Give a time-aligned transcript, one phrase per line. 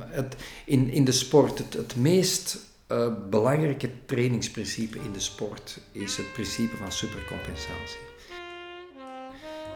[0.00, 2.58] het, in, in de sport, het, het meest
[2.88, 8.00] uh, belangrijke trainingsprincipe in de sport is het principe van supercompensatie.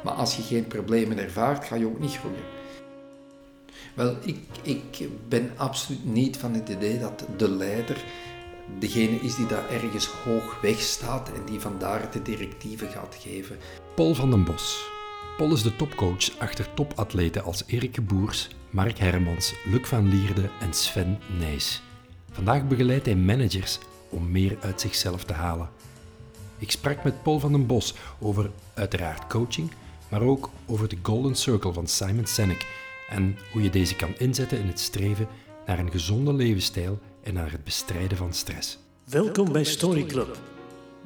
[0.05, 2.45] Maar als je geen problemen ervaart, ga je ook niet groeien.
[3.95, 8.05] Wel, ik, ik ben absoluut niet van het idee dat de leider
[8.79, 13.57] degene is die daar ergens hoog weg staat en die vandaar de directieven gaat geven.
[13.95, 14.96] Paul van den Bos.
[15.37, 20.75] Paul is de topcoach achter topatleten als Erik Boers, Mark Hermans, Luc van Lierde en
[20.75, 21.83] Sven Nijs.
[22.33, 25.69] Vandaag begeleidt hij managers om meer uit zichzelf te halen.
[26.59, 29.71] Ik sprak met Paul van den Bos over uiteraard coaching,
[30.09, 32.67] maar ook over de Golden Circle van Simon Sinek
[33.09, 35.29] en hoe je deze kan inzetten in het streven
[35.67, 38.79] naar een gezonde levensstijl en naar het bestrijden van stress.
[39.05, 40.39] Welkom bij Story Club.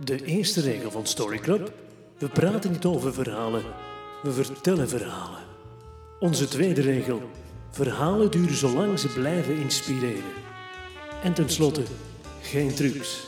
[0.04, 1.72] De eerste regel van Story Club:
[2.18, 3.62] we praten niet over verhalen,
[4.22, 5.42] we vertellen verhalen.
[6.18, 7.30] Onze tweede regel:
[7.70, 10.32] verhalen duren zolang ze blijven inspireren.
[11.22, 11.82] En tenslotte,
[12.42, 13.26] geen trucs,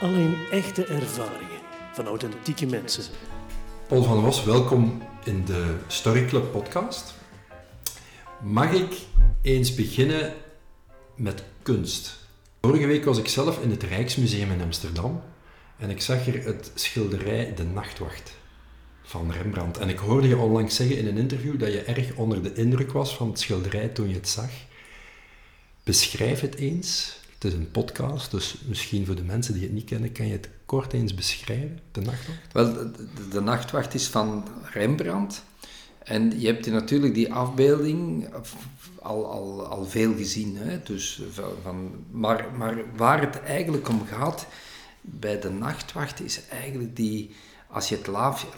[0.00, 1.60] alleen echte ervaringen
[1.92, 3.04] van authentieke mensen.
[3.88, 7.14] Paul van Was, welkom in de Story Club podcast.
[8.42, 8.96] Mag ik
[9.42, 10.34] eens beginnen
[11.14, 12.16] met kunst?
[12.60, 15.22] Vorige week was ik zelf in het Rijksmuseum in Amsterdam
[15.78, 18.34] en ik zag er het schilderij De Nachtwacht
[19.06, 19.78] van Rembrandt.
[19.78, 22.92] En ik hoorde je onlangs zeggen in een interview dat je erg onder de indruk
[22.92, 24.50] was van het schilderij toen je het zag.
[25.84, 27.18] Beschrijf het eens.
[27.34, 30.32] Het is een podcast, dus misschien voor de mensen die het niet kennen, kan je
[30.32, 32.52] het kort eens beschrijven, De Nachtwacht?
[32.52, 32.92] Wel,
[33.30, 35.42] de, Nachtwacht is van Rembrandt.
[35.98, 38.28] En je hebt natuurlijk die afbeelding
[39.02, 40.56] al, al, al veel gezien.
[40.56, 40.82] Hè?
[40.82, 41.22] Dus
[41.62, 44.46] van, maar, maar waar het eigenlijk om gaat
[45.00, 47.34] bij de nachtwacht is eigenlijk die,
[47.68, 48.06] als je het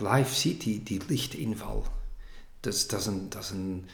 [0.00, 1.86] live, ziet, die, lichtinval.
[2.60, 3.88] Dus dat is een, dat is een,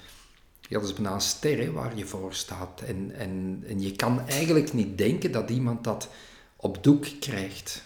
[0.61, 2.81] ja, bijna een ster waar je voor staat.
[2.81, 6.09] En, en, en je kan eigenlijk niet denken dat iemand dat
[6.57, 7.83] op doek krijgt.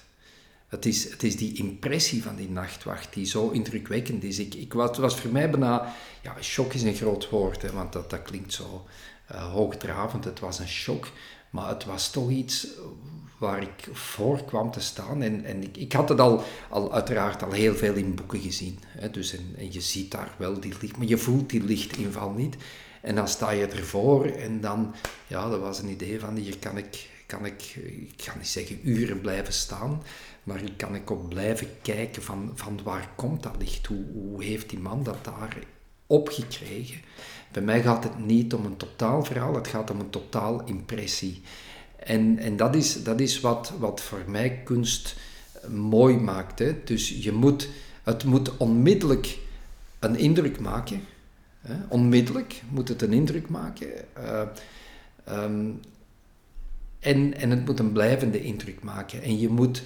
[0.68, 4.38] Het is, het is die impressie van die nachtwacht die zo indrukwekkend is.
[4.38, 5.94] Ik, ik, het was voor mij bijna...
[6.22, 8.86] Ja, shock is een groot woord, hè, want dat, dat klinkt zo
[9.32, 10.24] uh, hoogdravend.
[10.24, 11.08] Het was een shock,
[11.50, 12.66] maar het was toch iets
[13.38, 15.22] waar ik voor kwam te staan.
[15.22, 18.78] En, en ik, ik had het al, al uiteraard al heel veel in boeken gezien.
[18.86, 22.56] Hè, dus en, je ziet daar wel die licht, maar je voelt die lichtinval niet.
[23.00, 24.94] En dan sta je ervoor en dan,
[25.26, 27.62] ja, dat was een idee van hier kan ik, kan ik,
[28.14, 30.02] ik ga niet zeggen uren blijven staan,
[30.42, 33.86] maar ik kan ik ook blijven kijken van, van waar komt dat licht?
[33.86, 35.56] Hoe, hoe heeft die man dat daar
[36.06, 37.00] opgekregen?
[37.52, 41.42] Bij mij gaat het niet om een totaal verhaal, het gaat om een totaal impressie.
[42.08, 45.16] En, en dat is, dat is wat, wat voor mij kunst
[45.70, 46.62] mooi maakt.
[46.84, 47.68] Dus je moet,
[48.02, 49.38] het moet onmiddellijk
[49.98, 51.00] een indruk maken.
[51.60, 51.74] Hè?
[51.88, 53.88] Onmiddellijk moet het een indruk maken.
[54.18, 54.40] Uh,
[55.28, 55.80] um,
[57.00, 59.22] en, en het moet een blijvende indruk maken.
[59.22, 59.82] En je moet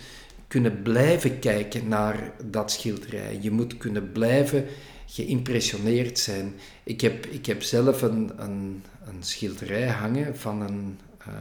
[0.49, 3.38] kunnen blijven kijken naar dat schilderij.
[3.41, 4.66] Je moet kunnen blijven
[5.06, 6.55] geïmpressioneerd zijn.
[6.82, 11.34] Ik heb, ik heb zelf een, een, een schilderij hangen van een uh,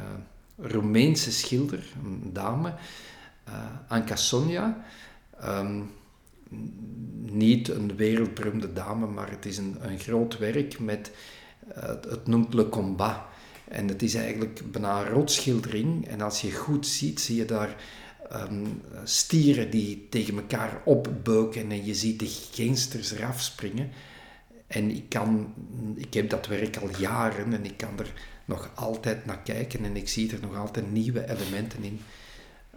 [0.61, 2.73] Roemeense schilder, een dame,
[3.47, 3.55] uh,
[3.87, 4.85] Anka Sonja.
[5.45, 5.91] Um,
[7.21, 11.11] niet een wereldberoemde dame, maar het is een, een groot werk met,
[11.77, 13.17] uh, het noemt Le Combat.
[13.67, 16.07] En het is eigenlijk bijna een rotschildering.
[16.07, 17.75] En als je goed ziet, zie je daar
[18.33, 23.89] um, stieren die tegen elkaar opbeuken en je ziet de geensters eraf springen.
[24.67, 25.53] En ik, kan,
[25.95, 28.13] ik heb dat werk al jaren en ik kan er
[28.51, 31.99] nog altijd naar kijken en ik zie er nog altijd nieuwe elementen in.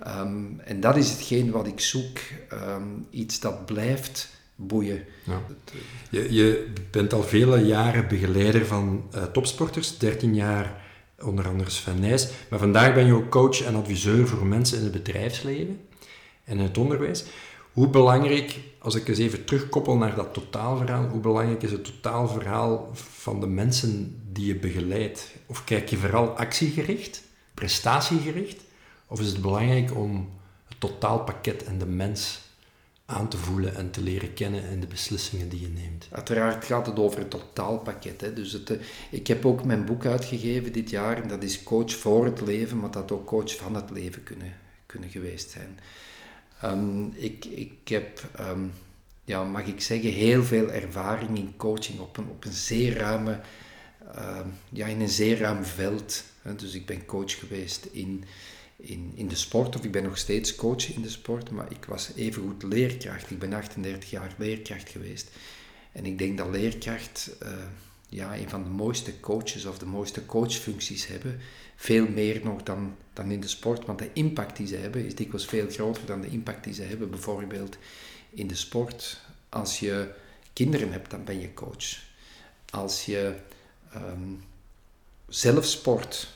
[0.06, 2.18] Um, en dat is hetgeen wat ik zoek,
[2.52, 5.04] um, iets dat blijft boeien.
[5.24, 5.40] Ja.
[6.10, 10.82] Je, je, bent al vele jaren begeleider van uh, topsporters, 13 jaar
[11.22, 12.28] onder andere Sven Nijs.
[12.50, 15.80] Maar vandaag ben je ook coach en adviseur voor mensen in het bedrijfsleven
[16.44, 17.24] en in het onderwijs.
[17.74, 22.90] Hoe belangrijk, als ik eens even terugkoppel naar dat totaalverhaal, hoe belangrijk is het totaalverhaal
[22.92, 25.34] van de mensen die je begeleidt?
[25.46, 27.22] Of kijk je vooral actiegericht,
[27.54, 28.62] prestatiegericht?
[29.06, 30.30] Of is het belangrijk om
[30.68, 32.40] het totaalpakket en de mens
[33.06, 36.08] aan te voelen en te leren kennen in de beslissingen die je neemt.
[36.10, 38.20] Uiteraard gaat het over het totaalpakket.
[38.20, 38.32] Hè.
[38.32, 38.78] Dus het, eh,
[39.10, 42.78] ik heb ook mijn boek uitgegeven dit jaar en dat is Coach voor het leven,
[42.78, 44.52] maar dat ook coach van het leven kunnen,
[44.86, 45.78] kunnen geweest zijn.
[46.64, 48.72] Um, ik, ik heb, um,
[49.24, 53.40] ja, mag ik zeggen, heel veel ervaring in coaching op een, op een zeer ruime,
[54.16, 56.24] uh, ja, in een zeer ruim veld.
[56.56, 58.24] Dus ik ben coach geweest in
[58.76, 61.84] in, in de sport, of ik ben nog steeds coach in de sport, maar ik
[61.84, 63.30] was evengoed leerkracht.
[63.30, 65.30] Ik ben 38 jaar leerkracht geweest.
[65.92, 67.48] En ik denk dat leerkracht, uh,
[68.08, 71.40] ja, een van de mooiste coaches of de mooiste coachfuncties hebben.
[71.84, 75.14] Veel meer nog dan, dan in de sport, want de impact die ze hebben is
[75.14, 77.76] dikwijls veel groter dan de impact die ze hebben bijvoorbeeld
[78.30, 79.20] in de sport.
[79.48, 80.14] Als je
[80.52, 82.02] kinderen hebt, dan ben je coach.
[82.70, 83.34] Als je
[83.96, 84.44] um,
[85.28, 86.28] zelf sport,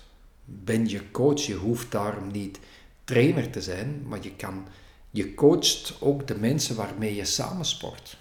[0.44, 1.40] ben je coach.
[1.40, 2.58] Je hoeft daarom niet
[3.04, 4.66] trainer te zijn, maar je, kan,
[5.10, 8.18] je coacht ook de mensen waarmee je samen sport.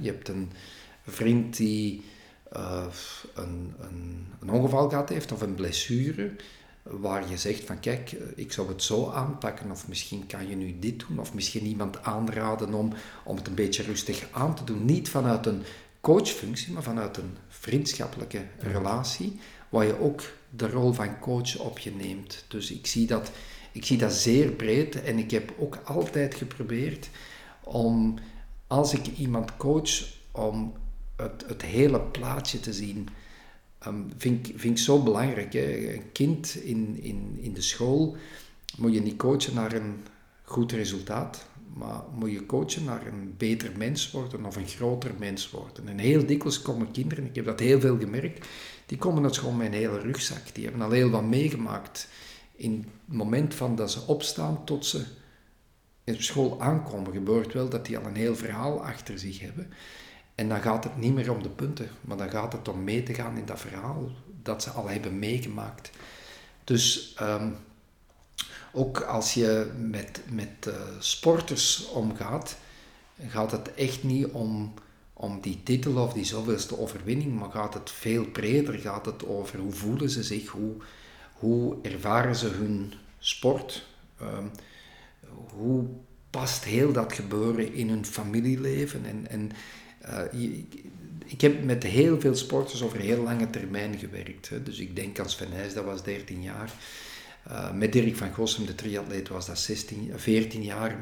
[0.00, 0.52] Je hebt een
[1.06, 2.04] vriend die
[2.56, 2.86] uh,
[3.34, 6.36] een, een, een, ongeval gehad heeft of een blessure,
[6.84, 10.78] waar je zegt van kijk, ik zou het zo aanpakken of misschien kan je nu
[10.78, 12.92] dit doen of misschien iemand aanraden om,
[13.24, 14.84] om het een beetje rustig aan te doen.
[14.84, 15.62] Niet vanuit een
[16.00, 19.38] coachfunctie, maar vanuit een vriendschappelijke relatie,
[19.68, 22.44] waar je ook de rol van coach op je neemt.
[22.48, 23.30] Dus ik zie dat,
[23.72, 27.08] ik zie dat zeer breed en ik heb ook altijd geprobeerd
[27.62, 28.18] om,
[28.66, 30.72] als ik iemand coach, om
[31.16, 33.08] het, het hele plaatje te zien.
[33.86, 35.54] Um, vind, vind ik zo belangrijk.
[35.54, 38.16] Een kind in, in, in de school
[38.76, 39.94] moet je niet coachen naar een
[40.42, 45.50] goed resultaat, maar moet je coachen naar een beter mens worden of een groter mens
[45.50, 45.88] worden.
[45.88, 48.46] En heel dikwijls komen kinderen, ik heb dat heel veel gemerkt,
[48.86, 50.54] die komen naar school met een hele rugzak.
[50.54, 52.08] Die hebben al heel wat meegemaakt.
[52.56, 52.72] In
[53.06, 55.04] het moment van dat ze opstaan tot ze
[56.04, 59.72] in school aankomen, gebeurt wel dat die al een heel verhaal achter zich hebben.
[60.34, 63.02] En dan gaat het niet meer om de punten, maar dan gaat het om mee
[63.02, 64.10] te gaan in dat verhaal
[64.42, 65.90] dat ze al hebben meegemaakt.
[66.64, 67.50] Dus ehm,
[68.72, 72.56] ook als je met, met uh, sporters omgaat,
[73.28, 74.74] gaat het echt niet om,
[75.12, 78.74] om die titel of die zoveelste overwinning, maar gaat het veel breder.
[78.78, 80.72] Gaat het over hoe voelen ze zich, hoe,
[81.32, 83.86] hoe ervaren ze hun sport,
[84.22, 84.50] um,
[85.56, 85.86] hoe
[86.30, 89.04] past heel dat gebeuren in hun familieleven.
[89.04, 89.50] En, en
[90.08, 90.42] uh,
[91.26, 94.48] ik heb met heel veel sporters over heel lange termijn gewerkt.
[94.48, 94.62] Hè.
[94.62, 96.72] Dus ik denk aan Sven Nijs, dat was 13 jaar.
[97.50, 100.96] Uh, met Dirk van Gossem, de triatleet, was dat 16, 14 jaar.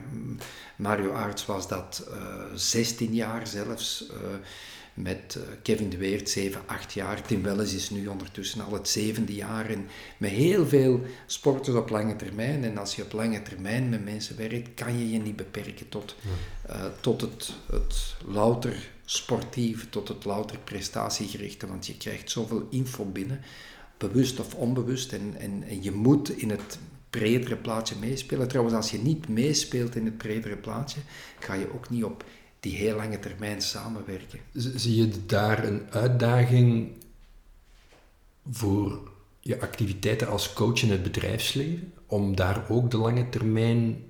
[0.76, 4.06] Mario Aerts was dat uh, eh, 16 jaar zelfs.
[4.10, 4.16] Uh,
[4.94, 7.22] met Kevin de Weert 7, 8 jaar.
[7.22, 9.70] Tim Welles is nu ondertussen al het zevende jaar.
[9.70, 12.64] En met heel veel sporters op lange termijn.
[12.64, 16.16] En als je op lange termijn met mensen werkt, kan je je niet beperken tot,
[17.00, 21.66] tot het, het louter sportief, tot het louter prestatiegerichte.
[21.66, 23.40] Want je krijgt zoveel info binnen
[23.96, 25.12] bewust of onbewust.
[25.12, 26.78] En, en, en je moet in het
[27.10, 28.48] bredere plaatje meespelen.
[28.48, 31.00] Trouwens, als je niet meespeelt in het bredere plaatje,
[31.38, 32.24] ga je ook niet op
[32.60, 34.38] die heel lange termijn samenwerken.
[34.52, 36.90] Zie je daar een uitdaging
[38.50, 39.10] voor
[39.40, 41.92] je activiteiten als coach in het bedrijfsleven?
[42.06, 44.04] Om daar ook de lange termijn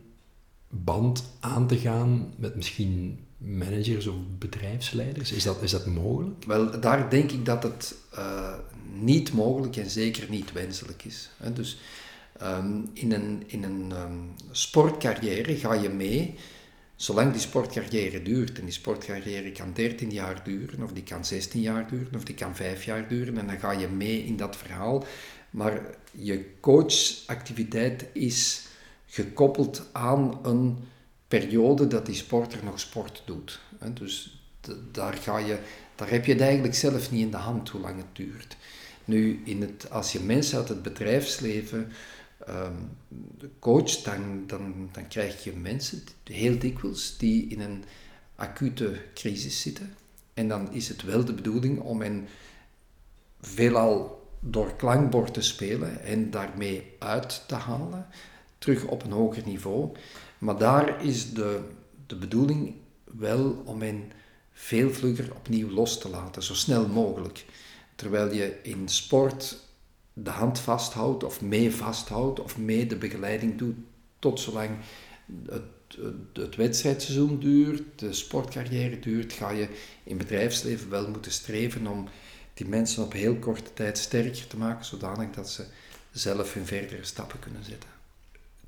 [0.69, 5.33] band aan te gaan met misschien managers of bedrijfsleiders?
[5.33, 6.45] Is dat, is dat mogelijk?
[6.45, 8.55] Wel, daar denk ik dat het uh,
[8.93, 11.31] niet mogelijk en zeker niet wenselijk is.
[11.37, 11.53] Hè.
[11.53, 11.79] Dus
[12.43, 16.35] um, in een, in een um, sportcarrière ga je mee,
[16.97, 18.59] zolang die sportcarrière duurt.
[18.59, 22.35] En die sportcarrière kan 13 jaar duren, of die kan 16 jaar duren, of die
[22.35, 23.39] kan 5 jaar duren.
[23.39, 25.05] En dan ga je mee in dat verhaal.
[25.51, 25.81] Maar
[26.11, 28.67] je coachactiviteit is
[29.07, 30.79] gekoppeld aan een
[31.39, 33.61] periode dat die sporter nog sport doet.
[33.93, 34.43] Dus
[34.91, 35.59] daar, ga je,
[35.95, 38.57] daar heb je het eigenlijk zelf niet in de hand hoe lang het duurt.
[39.05, 41.93] Nu, in het, als je mensen uit het bedrijfsleven
[42.49, 42.91] um,
[43.59, 47.85] coacht, dan, dan, dan krijg je mensen, heel dikwijls, die in een
[48.37, 49.95] acute crisis zitten.
[50.35, 52.29] En dan is het wel de bedoeling om hen
[53.41, 58.07] veelal door klankbord te spelen en daarmee uit te halen,
[58.59, 59.97] terug op een hoger niveau.
[60.43, 61.61] Maar daar is de,
[62.07, 64.13] de bedoeling wel om hen
[64.53, 67.45] veel vlugger opnieuw los te laten, zo snel mogelijk.
[67.95, 69.59] Terwijl je in sport
[70.13, 73.77] de hand vasthoudt of mee vasthoudt of mee de begeleiding doet
[74.19, 74.71] tot zolang
[75.47, 75.63] het,
[75.97, 79.69] het, het wedstrijdseizoen duurt, de sportcarrière duurt, ga je
[80.05, 82.09] in bedrijfsleven wel moeten streven om
[82.55, 85.65] die mensen op heel korte tijd sterker te maken, zodanig dat ze
[86.11, 87.92] zelf hun verdere stappen kunnen zetten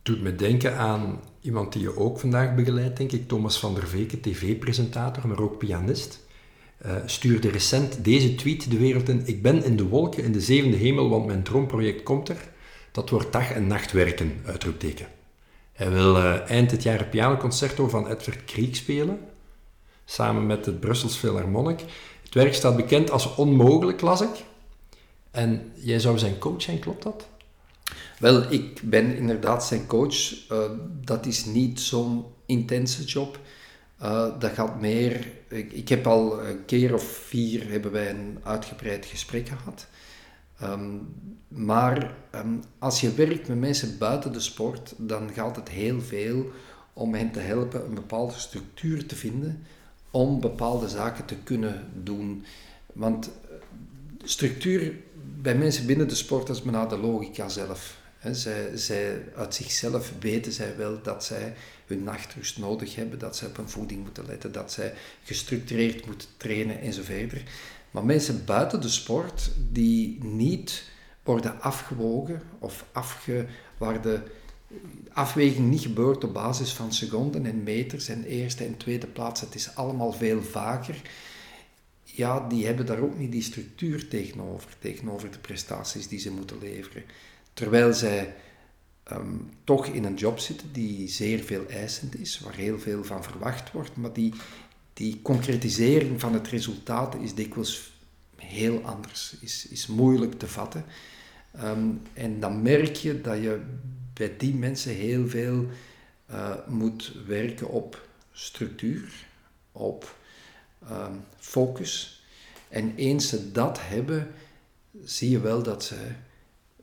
[0.05, 3.89] doet me denken aan iemand die je ook vandaag begeleidt, denk ik, Thomas van der
[3.89, 6.23] Veken, tv-presentator, maar ook pianist.
[6.87, 9.23] Uh, stuurde recent deze tweet de wereld in.
[9.25, 12.49] Ik ben in de wolken in de zevende hemel, want mijn droomproject komt er.
[12.93, 15.07] Dat wordt dag en nacht werken, uitroepteken.
[15.73, 19.19] Hij wil uh, eind dit jaar het pianoconcerto van Edward Krieg spelen,
[20.05, 21.81] samen met het Brussels Philharmonic.
[22.23, 24.45] Het werk staat bekend als onmogelijk, las ik.
[25.31, 27.29] En jij zou zijn coach zijn, klopt dat?
[28.25, 30.51] Wel, ik ben inderdaad zijn coach.
[30.51, 30.59] Uh,
[31.05, 33.39] dat is niet zo'n intense job.
[34.03, 35.33] Uh, dat gaat meer...
[35.49, 39.87] Ik, heb al een keer of vier hebben wij een uitgebreid gesprek gehad.
[40.63, 41.15] Um,
[41.49, 46.51] maar um, als je werkt met mensen buiten de sport, dan gaat het heel veel
[46.93, 49.63] om hen te helpen een bepaalde structuur te vinden
[50.11, 52.45] om bepaalde zaken te kunnen doen.
[52.93, 53.31] Want
[54.23, 54.95] structuur
[55.41, 58.03] bij mensen binnen de sport is maar de logica zelf.
[58.75, 61.55] Zij, uit zichzelf weten zij wel dat zij
[61.87, 66.29] hun nachtrust nodig hebben, dat zij op hun voeding moeten letten, dat zij gestructureerd moeten
[66.37, 67.43] trainen enzovoort.
[67.91, 70.85] Maar mensen buiten de sport die niet
[71.23, 73.47] worden afgewogen of afge,
[73.79, 74.21] waar de
[75.13, 79.55] afweging niet gebeurt op basis van seconden en meters en eerste en tweede plaats, het
[79.55, 80.97] is allemaal veel vager
[82.17, 86.59] ja, die hebben daar ook niet die structuur tegenover, tegenover de prestaties die ze moeten
[86.59, 87.03] leveren.
[87.55, 88.35] Terwijl zij
[89.03, 93.25] ehm, toch in een job zitten die zeer veel eisend is, waar heel veel van
[93.25, 94.35] verwacht wordt, maar die,
[94.93, 97.93] die concretisering van het resultaat is dikwijls
[98.37, 100.85] heel anders, is, is moeilijk te vatten.
[101.53, 103.61] Ehm, en dan merk je dat je
[104.13, 105.67] bij die mensen heel veel
[106.31, 109.27] uh, moet werken op structuur,
[109.73, 110.17] op
[110.89, 112.23] Ehm, focus.
[112.69, 114.35] En eens ze dat hebben,
[115.05, 115.97] zie je wel dat ze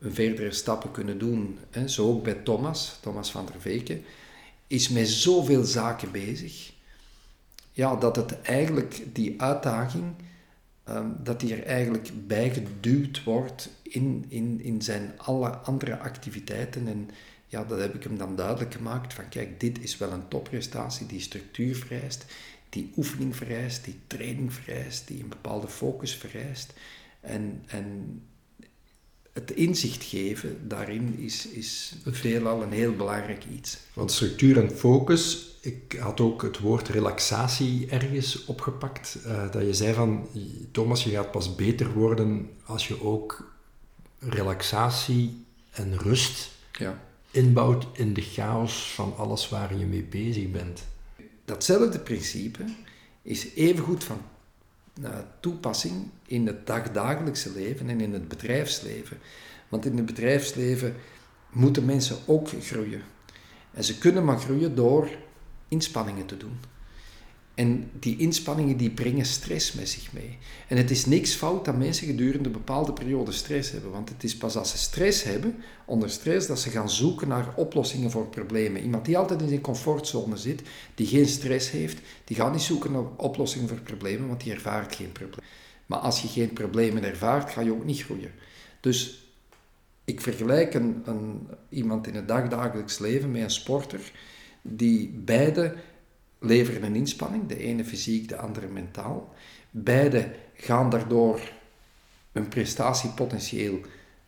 [0.01, 1.58] verdere stappen kunnen doen.
[1.70, 1.88] Hè.
[1.88, 4.03] Zo ook bij Thomas, Thomas van der Veken,
[4.67, 6.74] is met zoveel zaken bezig.
[7.72, 10.13] Ja, dat het eigenlijk, die uitdaging,
[10.84, 16.88] ehm, dat die er eigenlijk bijgeduwd wordt in, in, in zijn alle andere activiteiten.
[16.88, 17.10] En
[17.48, 21.08] ja, dat heb ik hem dan duidelijk gemaakt van kijk, dit is wel een topprestatie
[21.08, 22.25] die structuur vereist,
[22.70, 26.74] die oefening vereist, die training vereist, die een bepaalde focus vereist.
[27.20, 28.22] En, en
[29.41, 33.77] het inzicht geven daarin is, is veelal een heel belangrijk iets.
[33.93, 39.17] Want structuur en focus, ik had ook het woord relaxatie ergens opgepakt.
[39.25, 40.27] Uh, dat je zei van,
[40.71, 43.53] Thomas, je gaat pas beter worden als je ook
[44.19, 47.01] relaxatie en rust ja.
[47.31, 50.81] inbouwt in de chaos van alles waar je mee bezig bent
[51.51, 52.63] datzelfde principe
[53.21, 54.21] is evengoed van
[55.39, 59.17] toepassing in het dagdagelijkse leven en in het bedrijfsleven.
[59.69, 60.95] Want in het bedrijfsleven
[61.50, 63.01] moeten mensen ook groeien.
[63.71, 65.10] En ze kunnen maar groeien door
[65.67, 66.60] inspanningen te doen.
[67.62, 70.38] En die inspanningen die brengen stress met zich mee.
[70.68, 73.91] En het is niks fout dat mensen gedurende een bepaalde periode stress hebben.
[73.91, 77.53] Want het is pas als ze stress hebben, onder stress, dat ze gaan zoeken naar
[77.56, 78.82] oplossingen voor problemen.
[78.82, 80.62] Iemand die altijd in zijn comfortzone zit,
[80.96, 84.96] die geen stress heeft, die gaat niet zoeken naar oplossingen voor problemen, want die ervaart
[84.96, 85.46] geen probleem.
[85.86, 88.32] Maar als je geen problemen ervaart, ga je ook niet groeien.
[88.80, 89.25] Dus
[90.06, 94.12] ik vergelijk een, een, iemand in het dagdagelijks leven met een sporter
[94.62, 95.75] die beide
[96.41, 99.33] leveren een inspanning, de ene fysiek, de andere mentaal.
[99.71, 101.39] Beide gaan daardoor
[102.31, 103.79] hun prestatiepotentieel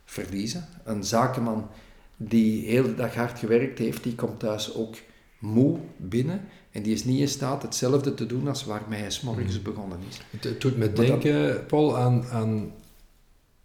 [0.05, 0.67] verliezen.
[0.84, 1.70] Een zakenman
[2.17, 4.96] die heel de dag hard gewerkt heeft, die komt thuis ook
[5.39, 6.41] moe binnen
[6.72, 9.63] en die is niet in staat hetzelfde te doen als waarmee hij s morgens hmm.
[9.63, 10.22] begonnen is.
[10.39, 12.72] Het, doet me denken, Paul, aan, aan,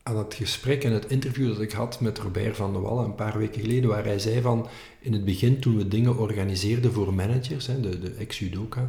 [0.08, 3.14] aan het gesprek en het interview dat ik had met Robert van der Wallen een
[3.14, 4.66] paar weken geleden, waar hij zei van,
[5.00, 8.88] in het begin toen we dingen organiseerden voor managers, hè, de, de ex-judoka,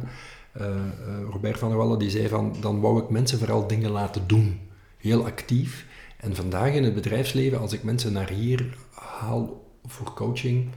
[0.60, 0.66] uh,
[1.30, 4.60] Robert van der Wallen die zei van, dan wou ik mensen vooral dingen laten doen.
[4.96, 5.86] Heel actief.
[6.16, 10.68] En vandaag in het bedrijfsleven, als ik mensen naar hier haal voor coaching,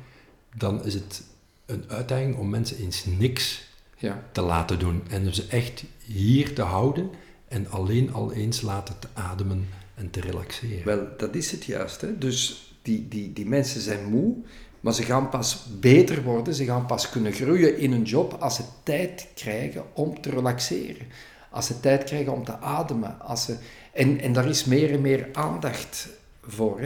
[0.56, 1.24] dan is het
[1.66, 3.64] een uitdaging om mensen eens niks
[3.98, 4.24] ja.
[4.32, 5.02] te laten doen.
[5.10, 7.10] En ze echt hier te houden
[7.48, 10.86] en alleen al eens laten te ademen en te relaxeren.
[10.86, 12.02] Wel, dat is het juist.
[12.02, 12.18] Hè?
[12.18, 14.36] Dus die, die, die mensen zijn moe,
[14.80, 18.56] maar ze gaan pas beter worden, ze gaan pas kunnen groeien in hun job als
[18.56, 21.08] ze tijd krijgen om te relaxeren.
[21.50, 23.22] Als ze tijd krijgen om te ademen.
[23.22, 23.58] Als ze,
[23.94, 26.10] en, en daar is meer en meer aandacht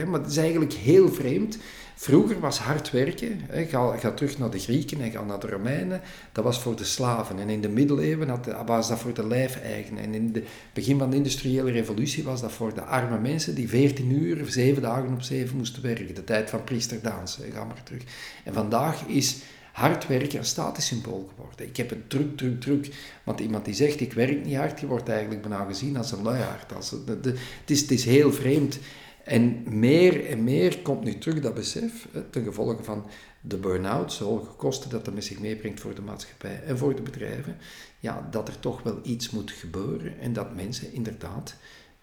[0.06, 1.58] Maar het is eigenlijk heel vreemd
[2.00, 5.46] Vroeger was hard werken, hè, ga, ga, terug naar de Grieken en ga naar de
[5.46, 6.00] Romeinen,
[6.32, 7.38] dat was voor de slaven.
[7.38, 10.02] En in de middeleeuwen had, was dat voor de lijfeigenen.
[10.02, 13.68] En in het begin van de industriële revolutie was dat voor de arme mensen die
[13.68, 16.14] 14 uur, 7 dagen op 7 moesten werken.
[16.14, 18.02] De tijd van priester Daans, ga maar terug.
[18.44, 19.36] En vandaag is
[19.72, 21.66] hard werken een statussymbool geworden.
[21.66, 22.94] Ik heb het druk, druk, druk.
[23.24, 26.22] Want iemand die zegt, ik werk niet hard, die wordt eigenlijk bijna gezien als een
[26.22, 26.74] luiaard.
[26.74, 27.34] Als, het,
[27.66, 28.78] is, het is heel vreemd.
[29.28, 33.04] En meer en meer komt nu terug dat besef, ten gevolge van
[33.40, 36.96] de burn-out, zo hoge kosten dat dat met zich meebrengt voor de maatschappij en voor
[36.96, 37.56] de bedrijven,
[38.00, 41.56] ja, dat er toch wel iets moet gebeuren en dat mensen inderdaad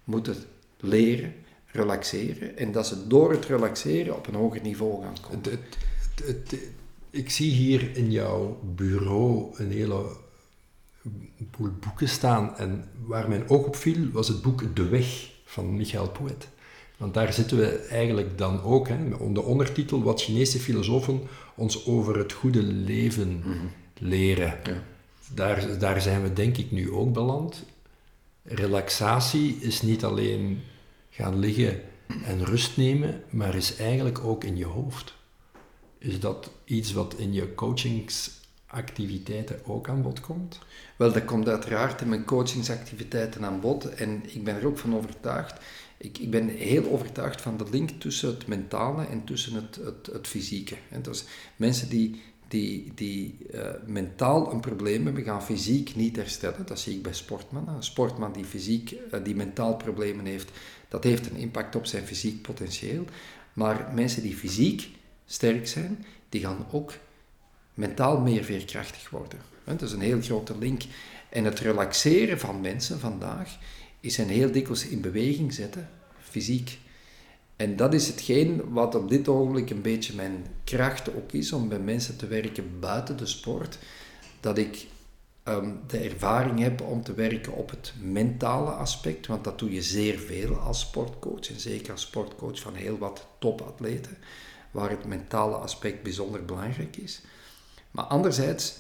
[0.04, 0.36] moeten
[0.80, 1.34] leren,
[1.66, 5.60] relaxeren en dat ze door het relaxeren op een hoger niveau gaan komen.
[6.24, 6.56] Het,
[7.10, 10.06] ik zie hier in jouw bureau een hele
[11.38, 12.58] boel boeken staan.
[12.58, 16.48] En waar mijn oog op viel, was het boek De Weg van Michael Poet.
[16.98, 18.98] Want daar zitten we eigenlijk dan ook, hè,
[19.34, 21.22] de ondertitel Wat Chinese filosofen
[21.56, 23.44] ons over het goede leven
[24.00, 24.60] leren.
[24.64, 24.84] Ja.
[25.34, 27.64] Daar, daar zijn we denk ik nu ook beland.
[28.44, 30.62] Relaxatie is niet alleen
[31.10, 31.82] gaan liggen
[32.24, 35.16] en rust nemen, maar is eigenlijk ook in je hoofd.
[35.98, 40.60] Is dat iets wat in je coachingsactiviteiten ook aan bod komt?
[40.96, 44.96] Wel, dat komt uiteraard in mijn coachingsactiviteiten aan bod en ik ben er ook van
[44.96, 45.60] overtuigd.
[46.14, 50.28] Ik, ben heel overtuigd van de link tussen het mentale en tussen het, het, het
[50.28, 50.76] fysieke.
[51.02, 51.24] Dus
[51.56, 56.66] mensen die, die, die uh, mentaal een probleem hebben, gaan fysiek niet herstellen.
[56.66, 57.76] Dat zie ik bij sportmannen.
[57.76, 60.52] Een sportman die fysiek, uh, die mentaal problemen heeft,
[60.88, 63.06] dat heeft een impact op zijn fysiek potentieel.
[63.54, 64.90] Maar mensen die fysiek
[65.26, 66.94] sterk zijn, die gaan ook
[67.74, 69.40] mentaal meer veerkrachtig worden.
[69.64, 70.82] Dat is een heel grote link.
[71.30, 73.58] En het relaxeren van mensen vandaag
[74.00, 75.90] is hen heel dikwijls in beweging zetten,
[76.36, 76.80] fysiek.
[77.56, 81.70] En dat is hetgeen wat op dit ogenblik een beetje mijn kracht ook is om
[81.70, 83.78] bij mensen te werken buiten de sport.
[84.40, 84.88] Dat ik
[85.44, 89.82] um, de ervaring heb om te werken op het mentale aspect, want dat doe je
[89.82, 94.18] zeer veel als sportcoach en zeker als sportcoach van heel wat topatleten,
[94.72, 97.22] waar het mentale aspect bijzonder belangrijk is.
[97.92, 98.76] Maar anderzijds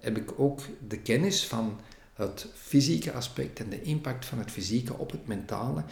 [0.00, 1.80] heb ik ook de kennis van
[2.14, 5.84] het fysieke aspect en de impact van het fysieke op het mentale.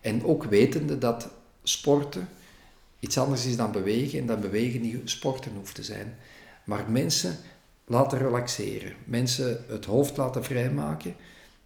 [0.00, 1.28] En ook wetende dat
[1.62, 2.28] sporten
[2.98, 6.16] iets anders is dan bewegen en dat bewegen niet sporten hoeft te zijn.
[6.64, 7.36] Maar mensen
[7.84, 11.14] laten relaxeren, mensen het hoofd laten vrijmaken.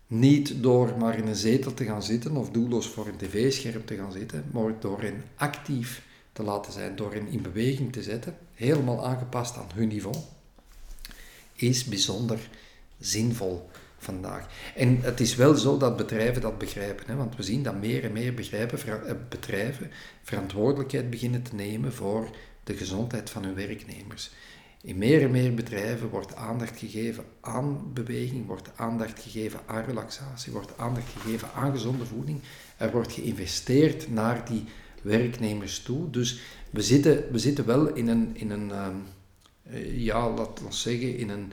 [0.07, 3.97] Niet door maar in een zetel te gaan zitten of doelloos voor een tv-scherm te
[3.97, 8.37] gaan zitten, maar door hen actief te laten zijn, door hen in beweging te zetten,
[8.55, 10.17] helemaal aangepast aan hun niveau,
[11.55, 12.49] is bijzonder
[12.99, 13.69] zinvol
[14.05, 14.47] vandaag.
[14.75, 18.05] En het is wel zo dat bedrijven dat begrijpen, hè, want we zien dat meer
[18.05, 19.91] en meer eh, bedrijven
[20.23, 22.29] verantwoordelijkheid beginnen te nemen voor
[22.65, 24.31] de gezondheid van hun werknemers.
[24.83, 30.53] In meer en meer bedrijven wordt aandacht gegeven aan beweging, wordt aandacht gegeven aan relaxatie,
[30.53, 32.41] wordt aandacht gegeven aan gezonde voeding.
[32.77, 34.65] Er wordt geïnvesteerd naar die
[35.03, 36.11] werknemers toe.
[36.11, 39.03] Dus we zitten, we zitten wel in een, in een um,
[39.93, 41.53] ja, laten we zeggen, in een,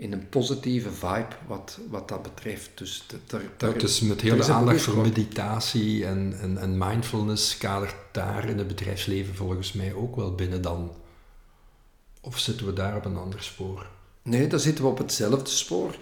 [0.00, 2.70] in een positieve vibe wat, wat dat betreft.
[2.74, 3.18] Dus ter,
[3.56, 8.58] ter, ja, met heel de aandacht voor meditatie en, en, en mindfulness kadert daar in
[8.58, 10.92] het bedrijfsleven volgens mij ook wel binnen dan.
[12.20, 13.86] Of zitten we daar op een ander spoor?
[14.22, 15.96] Nee, daar zitten we op hetzelfde spoor.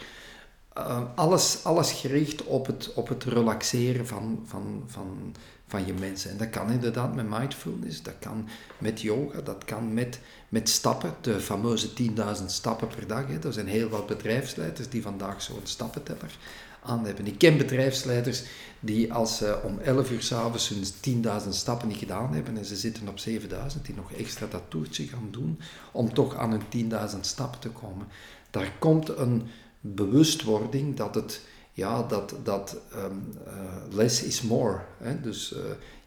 [0.77, 5.35] Uh, alles, alles gericht op het, op het relaxeren van, van, van,
[5.67, 6.31] van je mensen.
[6.31, 11.15] En dat kan inderdaad met mindfulness, dat kan met yoga, dat kan met, met stappen,
[11.21, 13.27] de fameuze 10.000 stappen per dag.
[13.27, 13.39] Hè.
[13.39, 16.37] Er zijn heel wat bedrijfsleiders die vandaag zo'n stappenteller
[16.83, 17.27] aan hebben.
[17.27, 18.43] Ik ken bedrijfsleiders
[18.81, 22.77] die als ze om 11 uur s'avonds hun 10.000 stappen niet gedaan hebben en ze
[22.77, 25.61] zitten op 7.000, die nog extra dat toertje gaan doen
[25.93, 28.07] om toch aan hun 10.000 stappen te komen.
[28.51, 29.43] Daar komt een
[29.81, 31.41] bewustwording dat het
[31.73, 33.53] ja, dat, dat um, uh,
[33.97, 34.81] less is more.
[34.99, 35.21] Hè?
[35.21, 35.59] Dus uh,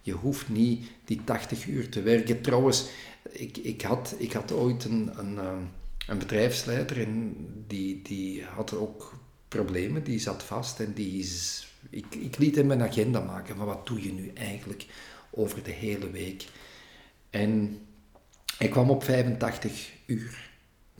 [0.02, 2.42] je hoeft niet die 80 uur te werken.
[2.42, 2.86] Trouwens,
[3.30, 5.70] ik, ik, had, ik had ooit een, een, um,
[6.08, 7.36] een bedrijfsleider en
[7.68, 12.72] die, die had ook problemen, die zat vast en die is, ik, ik liet hem
[12.72, 14.86] een agenda maken van wat doe je nu eigenlijk
[15.30, 16.46] over de hele week.
[17.30, 17.80] En
[18.58, 20.50] hij kwam op 85 uur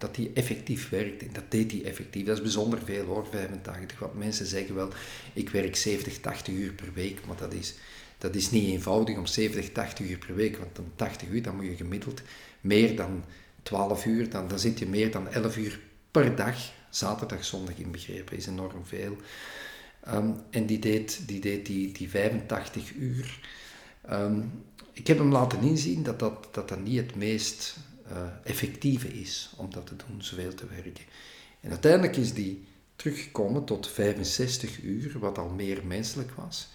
[0.02, 1.22] dat die effectief werkt.
[1.22, 2.26] En dat deed hij effectief.
[2.26, 4.00] Dat is bijzonder veel hoor, 85.
[4.00, 4.90] Want mensen zeggen wel,
[5.34, 7.26] ik werk 70, 80 uur per week.
[7.26, 7.74] Maar dat is,
[8.22, 10.58] dat is niet eenvoudig om 70, 80 uur per week.
[10.58, 12.22] Want om 80 uur, dan moet je gemiddeld
[12.62, 13.24] meer dan
[13.64, 14.30] 12 uur.
[14.30, 15.80] Dan, dan zit je meer dan 11 uur
[16.12, 16.72] per dag.
[16.90, 19.18] Zaterdag, zondag inbegrepen, is enorm veel.
[20.08, 23.40] Um, en die deed die, deed die, die 85 uur.
[24.12, 24.52] Um,
[24.94, 27.78] ik heb hem laten inzien dat dat, dat, niet het meest
[28.12, 31.04] uh, effectieve is om dat te doen, zoveel te werken.
[31.60, 36.70] En uiteindelijk is die teruggekomen tot 65 uur, wat al meer menselijk was.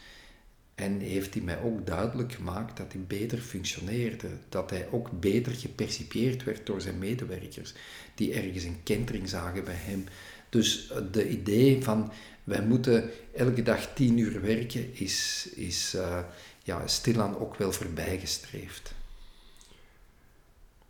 [0.77, 5.53] En heeft hij mij ook duidelijk gemaakt dat hij beter functioneerde, dat hij ook beter
[5.53, 7.75] gepercipieerd werd door zijn medewerkers,
[8.15, 10.05] die ergens een kentering zagen bij hem.
[10.49, 12.13] Dus eh, de idee van
[12.45, 16.19] wij moeten elke dag tien uur werken is, is uh,
[16.63, 18.95] ja, stilaan ook wel voorbijgestreefd.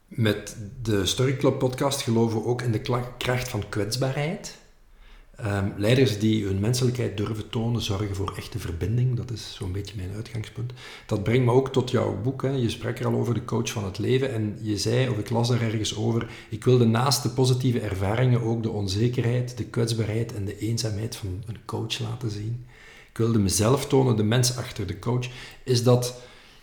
[0.08, 2.80] Met de Story Club podcast geloven we ook in de
[3.18, 4.56] kracht van kwetsbaarheid.
[5.36, 9.16] Ehm, leiders die hun menselijkheid durven tonen, zorgen voor echte verbinding.
[9.16, 10.72] Dat is zo'n beetje mijn uitgangspunt.
[11.06, 12.42] Dat brengt me ook tot jouw boek.
[12.42, 12.50] Hè.
[12.50, 14.32] Je sprak er al over de coach van het leven.
[14.32, 18.42] En je zei, of ik las er ergens over, ik wilde naast de positieve ervaringen
[18.42, 22.66] ook de onzekerheid, de kwetsbaarheid en de eenzaamheid van een coach laten zien.
[23.10, 25.28] Ik wilde mezelf tonen, de mens achter de coach.
[25.64, 26.20] Is dat,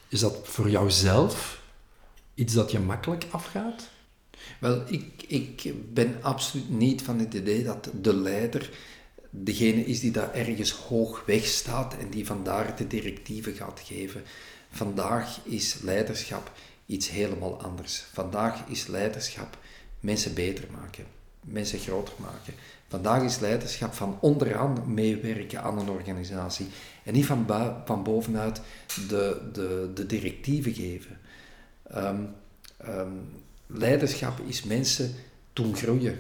[0.07, 1.61] is dat voor jouzelf
[2.33, 3.91] iets dat je makkelijk afgaat?
[4.59, 8.69] Wel, ik, ik ben absoluut niet van het idee dat de leider
[9.29, 14.23] degene is die daar ergens hoog weg staat en die vandaar de directieven gaat geven.
[14.69, 16.51] Vandaag is leiderschap
[16.85, 18.05] iets helemaal anders.
[18.11, 19.57] Vandaag is leiderschap
[19.99, 21.05] mensen beter maken,
[21.41, 22.53] mensen groter maken.
[22.87, 26.67] Vandaag is leiderschap van onderaan meewerken aan een organisatie
[27.03, 27.45] en niet van,
[27.85, 28.61] van bovenuit
[29.07, 31.19] de, de, de directieven geven.
[31.95, 32.35] Um,
[33.73, 35.13] leiderschap is mensen
[35.53, 36.19] doen groeien.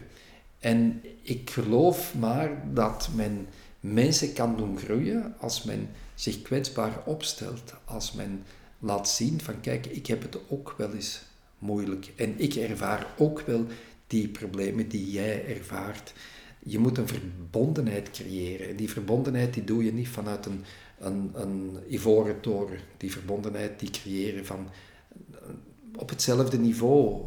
[0.59, 3.47] En ik geloof maar dat men
[3.79, 8.43] mensen kan doen groeien als men zich kwetsbaar opstelt, als men
[8.79, 11.21] laat zien van kijk, ik heb het ook wel eens
[11.59, 13.65] moeilijk en ik ervaar ook wel
[14.07, 16.13] die problemen die jij ervaart.
[16.65, 18.69] Je moet een verbondenheid creëren.
[18.69, 20.63] En die verbondenheid die doe je niet vanuit een,
[20.99, 22.79] een, een ivoren toren.
[22.97, 24.69] Die verbondenheid die creëren van
[25.97, 27.21] op hetzelfde niveau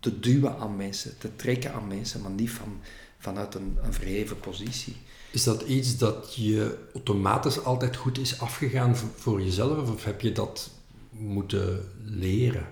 [0.00, 2.80] te duwen aan mensen, te trekken aan mensen, maar niet van,
[3.18, 4.96] vanuit een, een verheven positie.
[5.30, 10.32] Is dat iets dat je automatisch altijd goed is afgegaan voor jezelf, of heb je
[10.32, 10.70] dat
[11.10, 12.66] moeten leren?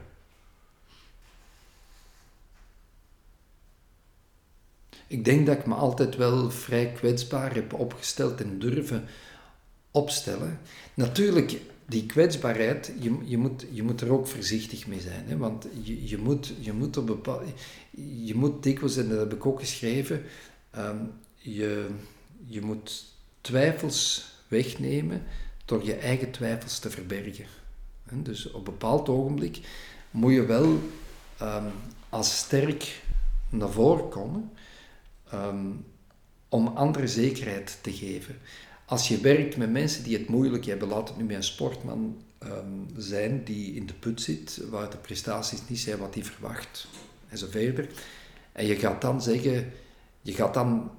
[5.07, 9.05] Ik denk dat ik me altijd wel vrij kwetsbaar heb opgesteld en durven
[9.91, 10.61] opstellen.
[10.95, 15.25] Natuurlijk die kwetsbaarheid, je, je, moet, je moet er ook voorzichtig mee zijn.
[15.27, 15.37] Hè?
[15.37, 17.43] Want je, je, moet, je, moet op bepaal,
[18.25, 20.23] je moet dikwijls, en dat heb ik ook geschreven,
[20.71, 20.97] ehm,
[21.35, 21.89] je,
[22.47, 23.05] je moet
[23.41, 25.23] twijfels wegnemen
[25.65, 27.47] door je eigen twijfels te verbergen.
[28.13, 29.61] Dus op een bepaald ogenblik
[30.11, 30.81] moet je wel
[31.43, 31.73] um,
[32.09, 33.03] als sterk
[33.49, 34.53] naar voren komen
[35.31, 35.67] ehm,
[36.49, 38.39] om andere zekerheid te geven
[38.87, 42.23] als je werkt met mensen die het moeilijk hebben, laat het nu met een sportman
[42.39, 46.89] ehm, zijn die in de put zit, waar de prestaties niet zijn wat hij verwacht,
[47.29, 47.89] en zo verder.
[48.53, 49.73] En je gaat dan zeggen,
[50.23, 50.91] je gaat dan,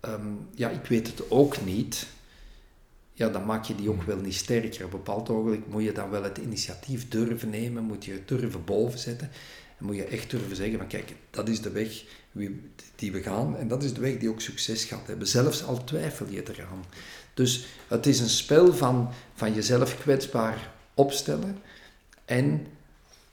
[0.00, 2.06] ehm, ja, ik weet het ook niet,
[3.12, 4.84] ja, dan maak je die ook wel niet sterker.
[4.84, 8.28] Op een bepaald ogenblik moet je dan wel het initiatief durven nemen, moet je het
[8.28, 9.30] durven boven zetten.
[9.80, 12.04] En moet je echt durven zeggen, van kijk, dat is de weg
[12.96, 15.26] die we gaan en dat is de weg die ook succes gaat hebben.
[15.26, 16.84] Zelfs al twijfel je eraan.
[17.34, 21.58] Dus het is een spel van, van jezelf kwetsbaar opstellen
[22.24, 22.66] en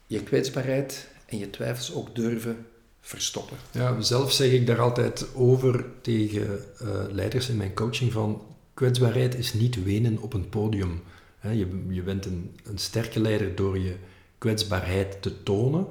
[0.07, 2.65] je kwetsbaarheid en je twijfels ook durven
[3.01, 3.57] verstoppen.
[3.71, 8.41] Ja, zelf zeg ik daar altijd over tegen uh, leiders in mijn coaching van
[8.73, 11.01] kwetsbaarheid is niet wenen op een podium.
[11.41, 13.95] je, je bent een, een sterke leider door je
[14.37, 15.87] kwetsbaarheid te tonen,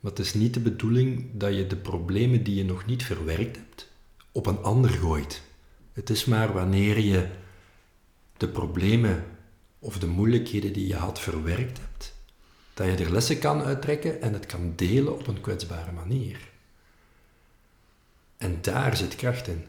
[0.00, 3.56] maar het is niet de bedoeling dat je de problemen die je nog niet verwerkt
[3.56, 3.88] hebt
[4.32, 5.42] op een ander gooit.
[5.92, 7.28] Het is maar wanneer je
[8.36, 9.24] de problemen
[9.78, 12.14] of de moeilijkheden die je had verwerkt hebt,
[12.74, 16.48] dat je er lessen kan uittrekken en het kan delen op een kwetsbare manier.
[18.36, 19.64] En daar zit kracht in.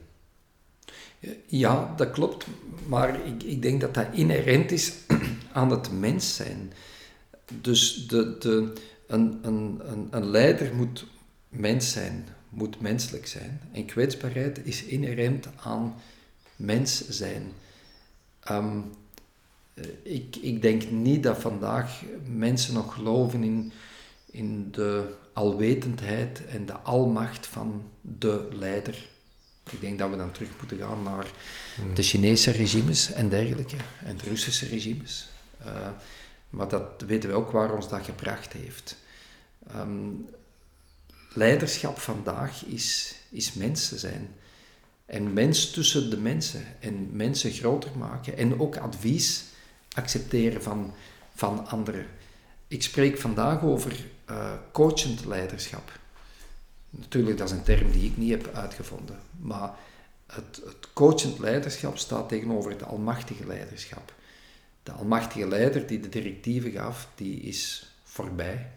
[1.47, 2.45] Ja, dat klopt,
[2.87, 4.93] maar ik, ik denk dat dat inherent is
[5.53, 6.73] aan het mens zijn.
[7.61, 8.73] Dus de, de,
[9.09, 11.05] een, een, een, een leider moet
[11.49, 13.61] mens zijn, moet menselijk zijn.
[13.71, 15.95] En kwetsbaarheid is inherent aan
[16.55, 17.51] mens zijn.
[18.39, 18.79] Ehm,
[20.03, 23.71] ik, ik denk niet dat vandaag mensen nog geloven in,
[24.31, 29.07] in de alwetendheid en de almacht van de leider.
[29.69, 31.27] Ik denk dat we dan terug moeten gaan naar
[31.75, 31.95] hmm.
[31.95, 35.29] de Chinese regimes en dergelijke, en de Russische regimes.
[35.65, 35.87] Uh,
[36.49, 38.97] maar dat weten we ook waar ons dat gebracht heeft.
[39.67, 40.11] Ehm,
[41.33, 44.35] leiderschap vandaag is, is mensen zijn.
[45.05, 46.63] En mens tussen de mensen.
[46.79, 48.37] En mensen groter maken.
[48.37, 49.43] En ook advies
[49.95, 50.93] accepteren van,
[51.35, 52.05] van anderen.
[52.67, 55.99] Ik spreek vandaag over uh, coachend leiderschap.
[56.89, 59.19] Natuurlijk, dat is een term die ik niet heb uitgevonden.
[59.39, 59.71] Maar
[60.27, 64.13] het, het coachend leiderschap staat tegenover het almachtige leiderschap.
[64.89, 68.71] De almachtige leider die de directieven gaf, die is voorbij.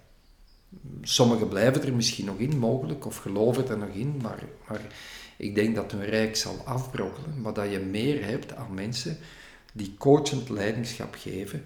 [1.03, 4.81] Sommigen blijven er misschien nog in, mogelijk, of geloven er nog in, maar, maar
[5.37, 9.17] ik denk dat hun rijk zal afbrokkelen, maar dat je meer hebt aan mensen
[9.73, 11.65] die coachend leiderschap geven,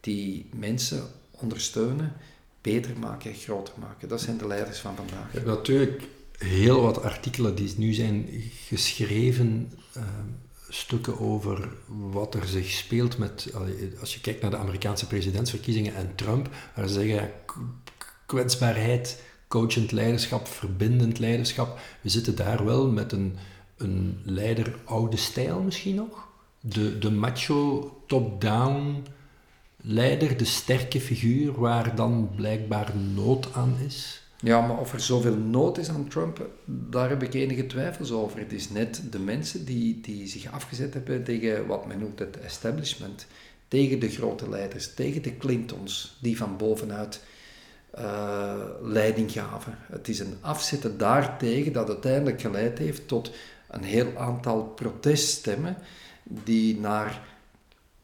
[0.00, 2.12] die mensen ondersteunen,
[2.60, 4.08] beter maken, groter maken.
[4.08, 5.44] Dat zijn de leiders van vandaag.
[5.44, 6.02] natuurlijk,
[6.38, 8.28] heel wat artikelen die nu zijn
[8.66, 10.02] geschreven, uh,
[10.68, 13.52] stukken over wat er zich speelt met,
[14.00, 17.30] als je kijkt naar de Amerikaanse presidentsverkiezingen en Trump, waar ze zeggen
[18.26, 21.80] kwetsbaarheid, coachend leiderschap, verbindend leiderschap.
[22.00, 23.36] We zitten daar wel met een,
[23.76, 26.28] een leider oude stijl misschien nog.
[26.60, 29.02] De, de macho top-down
[29.76, 34.22] leider, de sterke figuur waar dan blijkbaar nood aan is.
[34.40, 38.38] Ja, maar of er zoveel nood is aan Trump, daar heb ik enige twijfels over.
[38.38, 42.40] Het is net de mensen die, die zich afgezet hebben tegen wat men noemt het
[42.40, 43.26] establishment.
[43.68, 47.20] Tegen de grote leiders, tegen de Clintons, die van bovenuit
[47.98, 49.78] uh, leiding gaven.
[49.90, 53.30] Het is een afzetten daartegen dat uiteindelijk geleid heeft tot
[53.70, 55.76] een heel aantal proteststemmen
[56.22, 57.28] die naar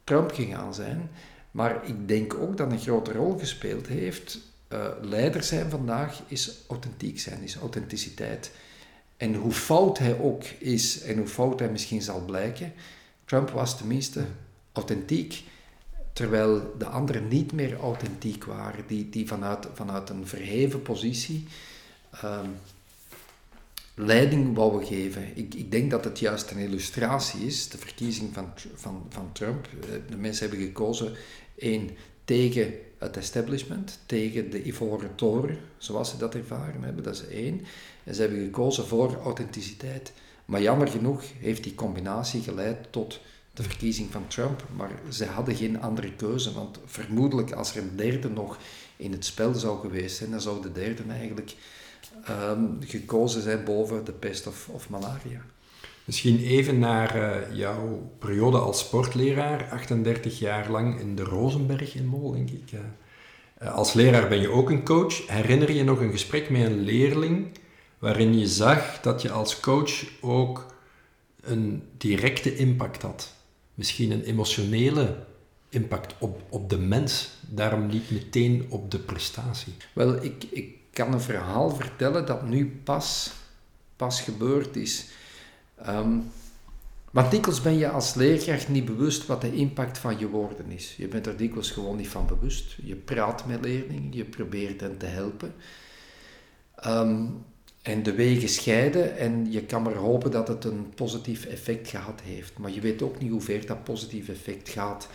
[0.04, 1.10] Trump gegaan zijn.
[1.50, 4.38] Maar ik denk ook dat een grote rol gespeeld heeft.
[4.74, 8.50] Uh, leider zijn vandaag is authentiek zijn, is authenticiteit.
[9.16, 12.72] En hoe fout hij ook is en hoe fout hij misschien zal blijken,
[13.24, 14.24] Trump was tenminste
[14.72, 15.42] authentiek.
[16.12, 21.46] Terwijl de anderen niet meer authentiek waren, die, die vanuit, vanuit een verheven positie
[22.24, 22.56] um,
[23.94, 25.36] leiding wouden geven.
[25.36, 29.66] Ik, ik denk dat het juist een illustratie is, de verkiezing van, van, van Trump.
[29.66, 31.16] Eh, de mensen hebben gekozen,
[31.58, 31.90] één,
[32.24, 37.60] tegen het establishment, tegen de Ivoren Toren, zoals ze dat ervaren hebben, dat is één.
[38.04, 40.12] En ze hebben gekozen voor authenticiteit.
[40.44, 43.20] Maar jammer genoeg heeft die combinatie geleid tot
[43.54, 44.64] de verkiezing van Trump.
[44.76, 48.58] Maar ze hadden geen andere keuze, want vermoedelijk als er een derde nog
[48.96, 51.54] in het spel zou geweest zijn, dan zou de derde eigenlijk
[52.30, 55.44] um, gekozen zijn boven de pest of, of malaria.
[56.04, 62.06] Misschien even naar uh, jouw periode als sportleraar, 38 jaar lang in de Rozenberg in
[62.06, 62.72] Mol, denk ik.
[62.72, 65.26] Uh, als leraar ben je ook een coach.
[65.26, 67.46] Herinner je nog een gesprek met een leerling
[67.98, 70.74] waarin je zag dat je als coach ook
[71.40, 73.34] een directe impact had?
[73.74, 75.16] Misschien een emotionele
[75.68, 79.74] impact op, op de mens, daarom niet meteen op de prestatie.
[79.92, 83.32] Wel, ik, ik kan een verhaal vertellen dat nu pas,
[83.96, 85.06] pas gebeurd is.
[85.88, 86.30] Um,
[87.10, 90.94] want dikwijls ben je als leerkracht niet bewust wat de impact van je woorden is.
[90.96, 92.76] Je bent er dikwijls gewoon niet van bewust.
[92.82, 95.54] Je praat met leerlingen, je probeert hen te helpen.
[96.86, 97.44] Um,
[97.82, 102.20] en de wegen scheiden en je kan maar hopen dat het een positief effect gehad
[102.20, 102.58] heeft.
[102.58, 105.08] Maar je weet ook niet hoe ver dat positief effect gaat.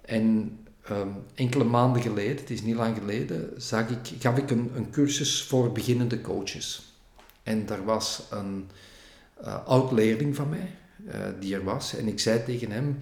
[0.00, 0.58] En
[0.90, 4.90] um, enkele maanden geleden, het is niet lang geleden, zag ik, gaf ik een, een
[4.90, 6.82] cursus voor beginnende coaches.
[7.42, 8.70] En daar was een
[9.42, 10.70] uh, oud-leerling van mij
[11.06, 11.96] uh, die er was.
[11.96, 12.98] En ik zei tegen hem,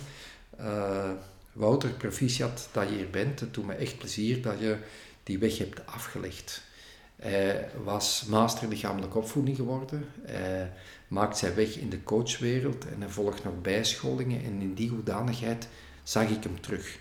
[0.60, 1.10] uh,
[1.52, 3.40] Wouter, proficiat dat je hier bent.
[3.40, 4.76] Het doet me echt plezier dat je
[5.22, 6.62] die weg hebt afgelegd.
[7.16, 10.04] Hij was master lichamelijke opvoeding geworden.
[10.22, 10.72] Hij
[11.08, 14.44] maakt zijn weg in de coachwereld en hij volgt nog bijscholingen.
[14.44, 15.68] En in die hoedanigheid
[16.02, 16.98] zag ik hem terug.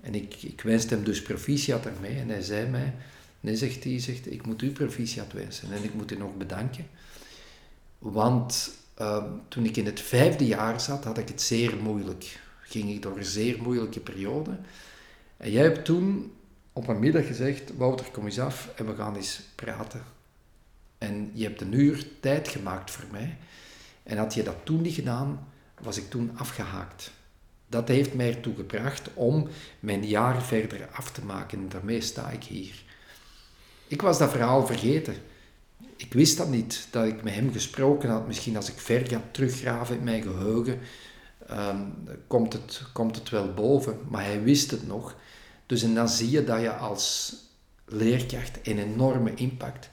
[0.00, 2.18] En ik, ik wenste hem dus proficiat daarmee.
[2.18, 2.94] En hij zei mij,
[3.40, 5.72] nee, zegt hij, zegt, ik moet u proficiat wensen.
[5.72, 6.86] En ik moet u nog bedanken.
[8.04, 12.40] Want uh, toen ik in het vijfde jaar zat, had ik het zeer moeilijk.
[12.60, 14.58] Ging ik door een zeer moeilijke periode.
[15.36, 16.32] En jij hebt toen
[16.72, 20.02] op een middag gezegd, Wouter, kom eens af en we gaan eens praten.
[20.98, 23.38] En je hebt een uur tijd gemaakt voor mij.
[24.02, 25.48] En had je dat toen niet gedaan,
[25.80, 27.12] was ik toen afgehaakt.
[27.66, 29.48] Dat heeft mij ertoe gebracht om
[29.80, 31.58] mijn jaar verder af te maken.
[31.58, 32.82] En daarmee sta ik hier.
[33.86, 35.14] Ik was dat verhaal vergeten.
[35.96, 38.26] Ik wist dat niet, dat ik met hem gesproken had.
[38.26, 40.78] Misschien als ik ver ga teruggraven in mijn geheugen,
[41.50, 41.94] um,
[42.26, 43.98] komt, het, komt het wel boven.
[44.08, 45.16] Maar hij wist het nog.
[45.66, 47.36] Dus en dan zie je dat je als
[47.84, 49.90] leerkracht een enorme impact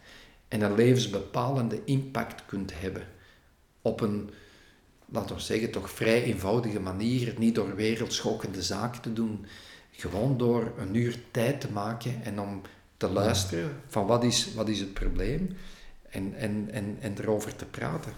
[0.48, 3.08] en een levensbepalende impact kunt hebben.
[3.82, 4.30] Op een,
[5.06, 7.34] laten we zeggen, toch vrij eenvoudige manier.
[7.38, 9.46] Niet door wereldschokkende zaken te doen.
[9.92, 12.62] Gewoon door een uur tijd te maken en om
[12.98, 15.56] te luisteren van wat is, wat is het probleem
[16.12, 18.14] en, en, en, en erover te praten.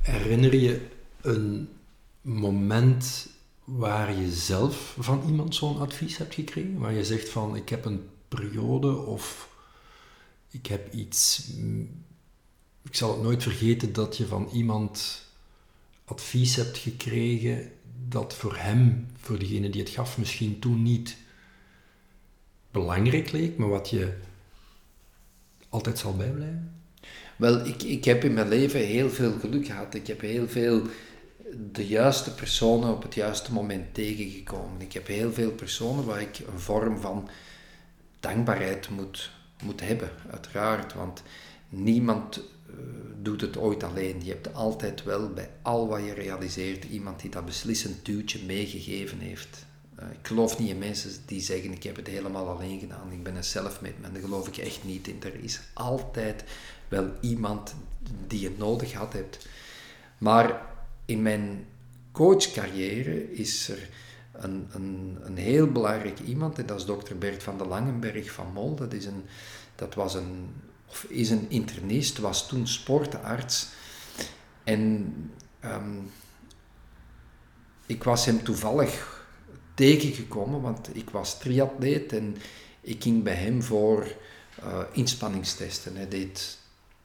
[0.00, 0.86] Herinner je
[1.20, 1.68] een
[2.20, 3.28] moment
[3.64, 6.78] waar je zelf van iemand zo'n advies hebt gekregen?
[6.78, 9.48] Waar je zegt van ik heb een periode of
[10.50, 11.50] ik heb iets.
[12.82, 15.24] Ik zal het nooit vergeten dat je van iemand
[16.04, 17.72] advies hebt gekregen
[18.08, 21.16] dat voor hem, voor degene die het gaf, misschien toen niet
[22.70, 24.14] belangrijk leek, maar wat je
[25.76, 26.72] altijd zal bijblijven?
[27.36, 29.94] Wel, ik, ik heb in mijn leven heel veel geluk gehad.
[29.94, 30.82] Ik heb heel veel
[31.72, 34.80] de juiste personen op het juiste moment tegengekomen.
[34.80, 37.28] Ik heb heel veel personen waar ik een vorm van
[38.20, 39.30] dankbaarheid moet,
[39.62, 40.94] moet hebben, uiteraard.
[40.94, 41.22] Want
[41.68, 42.74] niemand uh,
[43.22, 44.24] doet het ooit alleen.
[44.24, 49.18] Je hebt altijd wel bij al wat je realiseert iemand die dat beslissend duwtje meegegeven
[49.18, 49.65] heeft.
[50.00, 53.22] Uh, ik geloof niet in mensen die zeggen ik heb het helemaal alleen gedaan, ik
[53.22, 54.12] ben een self-made man.
[54.12, 55.22] Daar geloof ik echt niet in.
[55.22, 56.44] Er is altijd
[56.88, 57.74] wel iemand
[58.26, 59.48] die je nodig had hebt.
[60.18, 60.62] Maar
[61.04, 61.66] in mijn
[62.12, 63.88] coachcarrière is er
[64.32, 68.52] een, een, een heel belangrijk iemand, en dat is dokter Bert van de Langenberg van
[68.52, 68.74] Mol.
[68.74, 69.24] Dat, is een,
[69.74, 70.48] dat was een,
[70.86, 73.68] of is een internist, was toen sportarts.
[74.64, 75.12] En
[75.64, 76.10] um,
[77.86, 79.15] ik was hem toevallig
[79.76, 82.36] tegengekomen, want ik was triatleet en
[82.80, 84.06] ik ging bij hem voor
[84.64, 85.96] uh, inspanningstesten.
[85.96, 86.58] Hij deed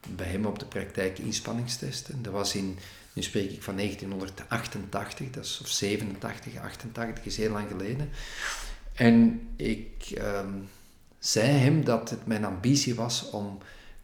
[0.10, 2.22] bij hem op de praktijk inspanningstesten.
[2.22, 2.78] Dat was in
[3.14, 8.10] nu spreek ik van 1988, dat is, of 87, 88, is heel lang geleden.
[8.94, 10.54] En ik ehm,
[11.20, 13.58] zei hem dat het mijn ambitie was om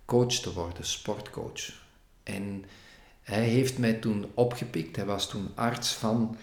[0.06, 1.86] coach te worden, sportcoach.
[2.24, 2.66] En
[3.24, 4.96] hij heeft mij toen opgepikt.
[4.96, 6.38] Hij was toen arts van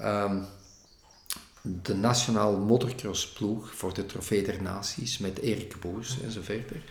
[0.00, 0.44] um,
[1.62, 6.82] de Nationaal Motocrossploeg voor de Trofee der Naties met Erik Boers en zo verder.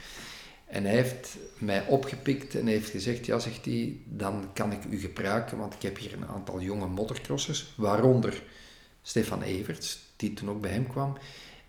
[0.66, 5.00] En hij heeft mij opgepikt en heeft gezegd, ja, zegt hij, dan kan ik u
[5.00, 8.44] gebruiken, want ik heb hier een aantal jonge motocrossers, waaronder
[9.02, 11.18] Stefan Everts, die toen ook bij hem kwam.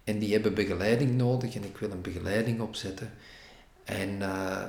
[0.05, 3.13] En die hebben begeleiding nodig en ik wil een begeleiding opzetten.
[3.85, 4.65] En uh,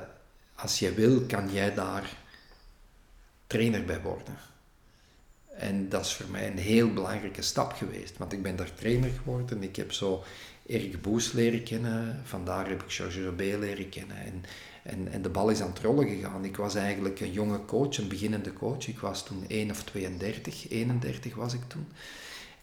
[0.54, 2.16] als jij wil, kan jij daar
[3.46, 4.51] trainer bij worden.
[5.56, 9.10] En dat is voor mij een heel belangrijke stap geweest, want ik ben daar trainer
[9.10, 9.62] geworden.
[9.62, 10.24] Ik heb zo
[10.66, 12.20] Erik Boes leren kennen.
[12.24, 14.16] Vandaar heb ik Georges Robé leren kennen.
[14.16, 14.44] En,
[14.82, 16.44] en, en de bal is aan het rollen gegaan.
[16.44, 18.88] Ik was eigenlijk een jonge coach, een beginnende coach.
[18.88, 21.86] Ik was toen 1 of 32, 31 was ik toen.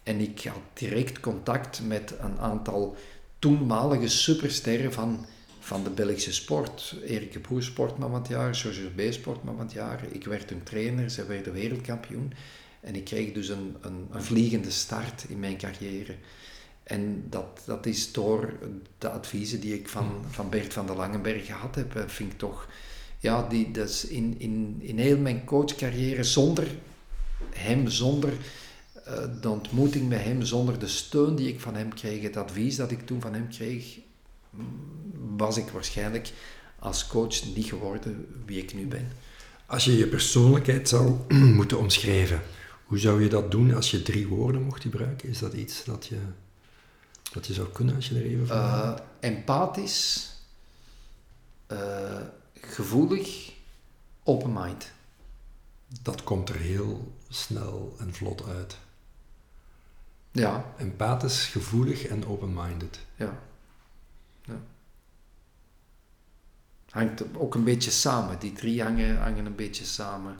[0.04, 2.95] En ik had direct contact met een aantal
[3.39, 5.25] toenmalige supersterren van,
[5.60, 6.95] van de Belgische sport.
[7.06, 10.04] Erik Boer sportman van het jaar, Georges B sportman van het jaar.
[10.12, 12.34] Ik werd een trainer, zij werden wereldkampioen.
[12.80, 16.15] En ik kreeg dus een, een, een vliegende start in mijn carrière.
[16.84, 18.54] En dat, dat is door
[18.98, 20.32] de adviezen die ik van, hmm.
[20.32, 22.68] van Bert van der Langenberg gehad heb, eh, vind ik toch,
[23.20, 26.68] ja, die, dat is in, in, in heel mijn coachcarrière, zonder
[27.50, 28.34] hem, zonder
[29.08, 32.76] uh, de ontmoeting met hem, zonder de steun die ik van hem kreeg, het advies
[32.76, 34.00] dat ik toen van hem kreeg,
[35.38, 36.32] was ik waarschijnlijk
[36.80, 39.08] als coach niet geworden wie ik nu ben.
[39.65, 41.18] Als je je persoonlijkheid zou
[41.60, 42.42] moeten omschrijven,
[42.89, 45.30] hoe zou je dat doen als je drie woorden mocht gebruiken?
[45.30, 46.19] Is dat iets dat je
[47.34, 50.32] wat je zou kunnen als je er even van uh, Empathisch,
[51.67, 52.21] uh,
[52.54, 53.54] gevoelig,
[54.23, 54.91] open mind.
[56.02, 58.78] Dat komt er heel snel en vlot uit.
[60.32, 60.73] Ja.
[60.78, 62.99] Empathisch, gevoelig en open-minded.
[63.15, 63.39] Ja.
[64.41, 64.62] ja.
[66.89, 68.39] Hangt ook een beetje samen.
[68.39, 70.38] Die drie hangen, hangen een beetje samen.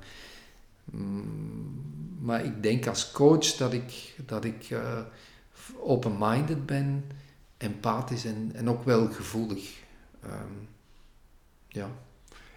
[0.91, 1.82] Mm,
[2.19, 4.99] maar ik denk als coach dat ik, dat ik uh,
[5.80, 7.04] open-minded ben,
[7.58, 9.73] empathisch en, en ook wel gevoelig.
[10.25, 10.67] Um,
[11.67, 11.91] ja.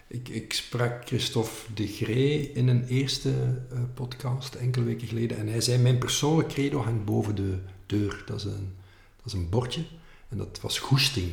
[0.07, 3.31] Ik, ik sprak Christophe de Gree in een eerste
[3.73, 8.23] uh, podcast enkele weken geleden en hij zei: Mijn persoonlijk credo hangt boven de deur.
[8.27, 8.75] Dat is een,
[9.17, 9.85] dat is een bordje
[10.29, 11.31] en dat was goesting.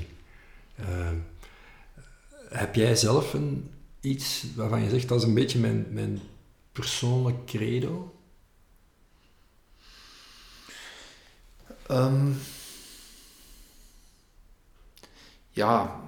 [0.80, 1.10] Uh,
[2.50, 6.20] heb jij zelf een, iets waarvan je zegt dat is een beetje mijn, mijn
[6.72, 8.16] persoonlijk credo?
[11.92, 12.38] Um,
[15.50, 16.02] ja,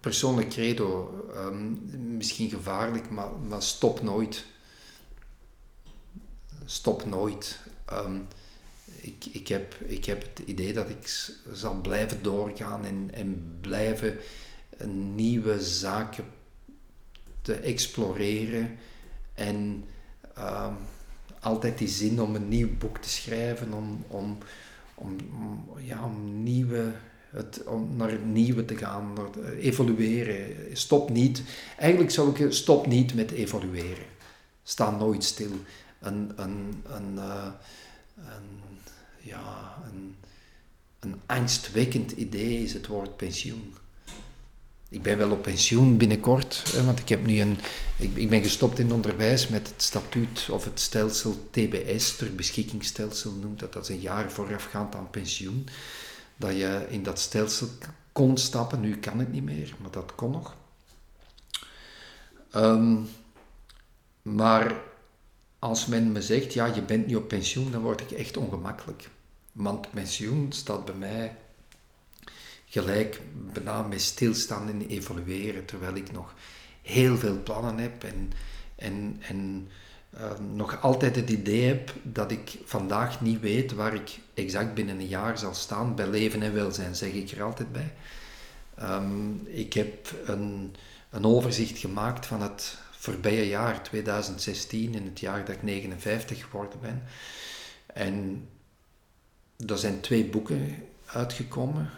[0.00, 1.24] persoonlijk credo.
[1.36, 1.80] Um,
[2.16, 4.44] misschien gevaarlijk, maar, maar stop nooit.
[6.64, 7.60] Stop nooit.
[7.92, 8.28] Um,
[9.00, 14.18] ik, ik, heb, ik heb het idee dat ik zal blijven doorgaan en, en blijven
[15.14, 16.24] nieuwe zaken
[17.42, 18.78] te exploreren.
[19.34, 19.84] En
[21.40, 24.38] altijd die zin om een nieuw boek te schrijven, om, om,
[24.94, 25.16] om,
[25.78, 26.92] ja, om, nieuwe,
[27.30, 30.76] het, om naar het nieuwe te gaan, naar evolueren.
[30.76, 31.42] Stop niet.
[31.78, 34.04] Eigenlijk zou ik stop niet met evolueren.
[34.62, 35.52] Sta nooit stil.
[36.00, 37.46] Een, een, een, uh,
[38.16, 38.60] een,
[39.20, 40.16] ja, een,
[41.00, 43.74] een angstwekkend idee is het woord pensioen.
[44.94, 47.58] Ik ben wel op pensioen binnenkort, want ik, heb nu een,
[47.96, 53.32] ik, ik, ben gestopt in onderwijs met het statuut of het stelsel TBS, ter beschikkingstelsel
[53.32, 53.72] noemt dat.
[53.72, 55.68] Dat is een jaar voorafgaand aan pensioen.
[56.36, 57.68] Dat je in dat stelsel
[58.12, 58.80] kon stappen.
[58.80, 60.56] Nu kan het niet meer, maar dat kon nog.
[62.54, 63.08] Um,
[64.22, 64.80] maar
[65.58, 69.10] als men me zegt, ja, je bent niet op pensioen, dan word ik echt ongemakkelijk.
[69.52, 71.36] Want pensioen staat bij mij
[72.74, 73.20] gelijk
[73.52, 76.34] bijna met stilstaan en evolueren, terwijl ik nog
[76.82, 78.32] heel veel plannen heb en,
[78.76, 79.68] en, en
[80.14, 84.98] uh, nog altijd het idee heb dat ik vandaag niet weet waar ik exact binnen
[84.98, 85.94] een jaar zal staan.
[85.94, 87.92] Bij leven en welzijn zeg ik er altijd bij.
[88.82, 90.74] Um, ik heb een,
[91.10, 96.80] een overzicht gemaakt van het voorbije jaar 2016, in het jaar dat ik 59 geworden
[96.80, 97.02] ben.
[97.86, 98.48] En
[99.66, 101.90] er zijn twee boeken uitgekomen.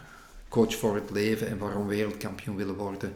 [0.49, 3.13] Coach voor het leven en waarom wereldkampioen willen worden.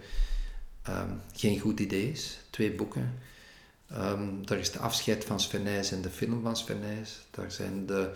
[0.89, 2.39] Um, geen goed idee is.
[2.49, 3.13] Twee boeken.
[3.97, 6.81] Um, daar is de afscheid van Sven en de film van Sven
[7.31, 8.09] Daar zijn de,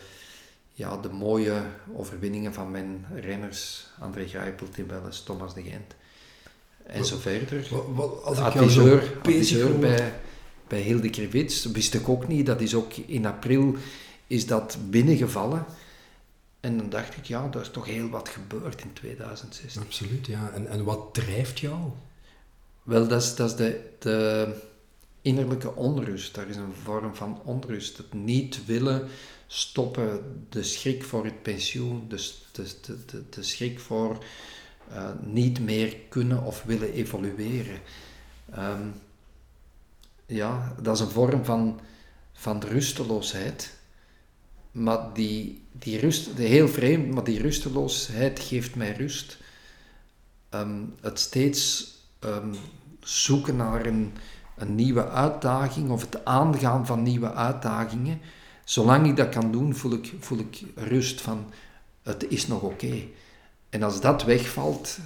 [0.74, 1.62] ja, de mooie
[1.96, 3.88] overwinningen van mijn renners.
[4.00, 5.96] André Grijpel, Tim Welles, Thomas de Gent.
[6.84, 7.68] En wat, zo verder.
[7.70, 10.14] Wat, wat, als ik adviseur, adviseur bij,
[10.68, 11.66] bij Hilde Krivits.
[11.66, 12.46] Wist ik ook niet.
[12.46, 13.76] Dat is ook in april
[14.28, 15.66] is dat binnengevallen.
[16.66, 19.82] En dan dacht ik, ja, er is toch heel wat gebeurd in 2016.
[19.82, 20.52] Absoluut, ja.
[20.54, 21.92] En, en wat drijft jou?
[22.84, 24.48] Wel, dat is, dat is de, de
[25.22, 26.36] innerlijke onrust.
[26.36, 27.98] Dat is een vorm van onrust.
[27.98, 29.08] Het niet willen
[29.48, 32.68] stoppen, de schrik voor het pensioen, de, de,
[33.06, 34.24] de, de schrik voor
[34.92, 37.80] uh, niet meer kunnen of willen evolueren.
[38.58, 38.94] Um,
[40.26, 41.80] ja, dat is een vorm van,
[42.34, 43.74] van rusteloosheid.
[44.76, 49.38] Maar die, die rust, heel vreemd, maar die rusteloosheid geeft mij rust.
[50.50, 52.56] Um, het steeds um,
[53.00, 54.14] zoeken naar een,
[54.58, 58.20] een nieuwe uitdaging of het aangaan van nieuwe uitdagingen.
[58.64, 61.52] Zolang ik dat kan doen, voel ik, voel ik rust van
[62.04, 63.02] het is nog oké.
[63.70, 64.98] En als dat wegvalt,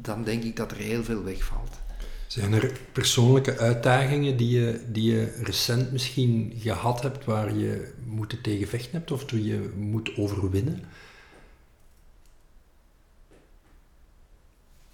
[0.00, 1.81] dan denk ik dat er heel veel wegvalt.
[2.32, 8.40] Zijn er persoonlijke uitdagingen die je, die je recent misschien gehad hebt waar je moeten
[8.40, 10.84] tegen vechten hebt of die je moet overwinnen?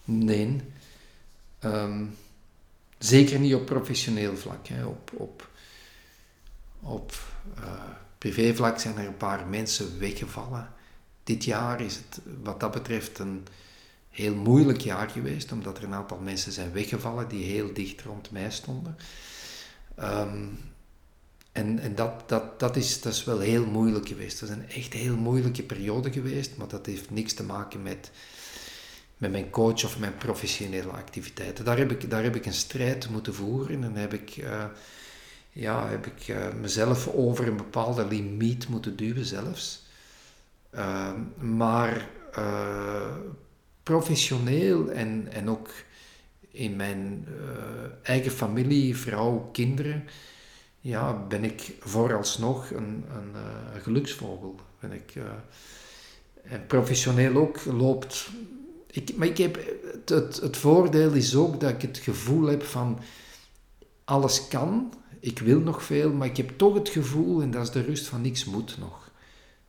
[0.05, 0.61] Nee.
[1.59, 2.05] Ehm,
[2.99, 4.67] zeker niet op professioneel vlak.
[4.67, 4.85] Hè.
[4.85, 5.49] Op, op,
[6.81, 7.13] op
[7.59, 7.83] uh,
[8.19, 10.73] privévlak zijn er een paar mensen weggevallen.
[11.25, 13.47] Dit jaar is het wat dat betreft een
[14.19, 18.31] heel moeilijk jaar geweest, omdat er een aantal mensen zijn weggevallen die heel dicht rond
[18.31, 18.97] mij stonden.
[19.95, 20.45] Ehm,
[21.53, 24.41] en en dat, dat, dat, is, dat is wel heel moeilijk geweest.
[24.41, 28.11] Dat is een echt heel moeilijke periode geweest, maar dat heeft niks te maken met,
[29.17, 31.65] met mijn coach of mijn professionele activiteiten.
[31.65, 34.65] Daar heb ik, daar heb ik een strijd moeten voeren en heb ik, uh,
[35.53, 39.87] ja, heb ik uh, mezelf over een bepaalde limiet moeten duwen zelfs.
[40.75, 42.09] Uh, maar
[42.39, 43.17] uh,
[43.89, 45.69] professioneel en, en ook
[46.51, 47.37] in mijn uh,
[48.03, 50.05] eigen familie, vrouw, kinderen,
[50.81, 53.35] ja, ben ik vooralsnog een, een,
[53.75, 54.61] een geluksvogel.
[54.81, 55.15] Ben ik,
[56.43, 58.31] en professioneel ook loopt.
[58.91, 59.59] Ik, maar ik heb,
[59.93, 63.01] het, het, het voordeel is ook dat ik het gevoel heb van
[64.05, 67.71] alles kan, ik wil nog veel, maar ik heb toch het gevoel, en dat is
[67.71, 69.08] de rust van niks moet nog.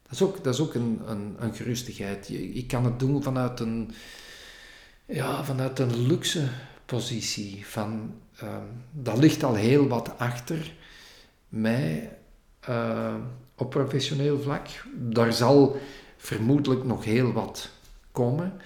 [0.09, 1.01] Dat is ook, dat een,
[1.39, 2.29] een, gerustigheid.
[2.29, 3.91] Ik kan het doen vanuit een,
[5.05, 6.47] ja, vanuit een luxe
[6.85, 7.65] positie.
[7.65, 8.57] Van, uh,
[8.91, 10.73] dat ligt al heel wat achter
[11.49, 12.17] mij
[12.69, 13.15] uh,
[13.55, 14.67] op professioneel vlak.
[14.95, 15.79] Daar zal
[16.17, 17.69] vermoedelijk nog heel wat
[18.11, 18.61] komen,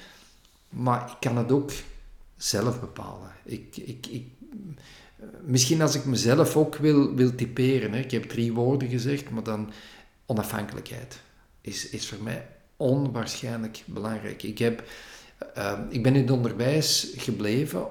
[0.69, 1.71] maar ik kan het ook
[2.37, 3.31] zelf bepalen.
[3.43, 4.27] Ik, ik, ik,
[5.41, 7.99] misschien als ik mezelf ook wil, wil typeren, hè.
[7.99, 9.71] ik heb drie woorden gezegd, maar dan
[10.25, 11.21] onafhankelijkheid
[11.63, 12.47] is, is voor mij
[12.77, 14.43] onwaarschijnlijk belangrijk.
[14.43, 14.83] Ik, heb,
[15.57, 17.87] uh, ik ben in het onderwijs gebleven.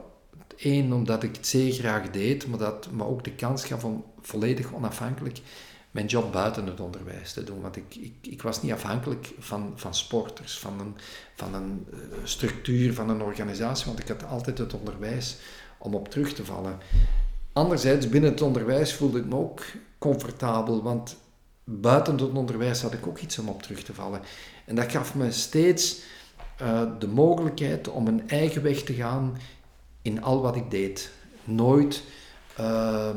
[0.57, 4.05] Eén, omdat ik het zeer graag deed, maar dat me ook de kans gaf om
[4.21, 5.41] volledig onafhankelijk
[5.91, 7.61] mijn job buiten het onderwijs te doen.
[7.61, 10.97] Want ik, ik, ik was niet afhankelijk van, van sporters, van een,
[11.35, 15.37] van een uh, structuur, van een organisatie, want ik had altijd het onderwijs
[15.79, 16.79] om op terug te vallen.
[17.53, 19.65] Anderzijds, binnen het onderwijs voelde ik me ook
[19.99, 21.17] comfortabel, want
[21.81, 24.21] buiten het onderwijs had ik ook iets om op terug te vallen.
[24.65, 26.01] En dat gaf me steeds
[26.63, 29.37] uh, de mogelijkheid om een eigen weg te gaan
[30.03, 31.11] in al wat ik deed.
[31.45, 32.03] Nooit
[32.61, 33.11] uh,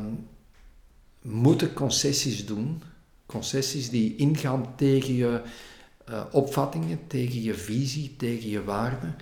[1.21, 2.83] moeten concessies doen,
[3.25, 5.41] concessies die ingaan tegen je
[6.09, 9.15] uh, opvattingen, tegen je visie, tegen je waarden.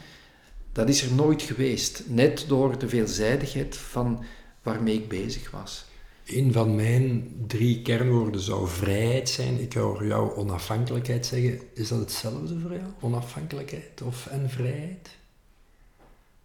[0.71, 4.23] Dat is er nooit geweest, net door de veelzijdigheid van
[4.61, 5.85] waarmee ik bezig was.
[6.25, 9.61] Een van mijn drie kernwoorden zou vrijheid zijn.
[9.61, 11.59] Ik hoor jou onafhankelijkheid zeggen.
[11.73, 12.91] Is dat hetzelfde voor jou?
[12.99, 15.09] Onafhankelijkheid of en vrijheid?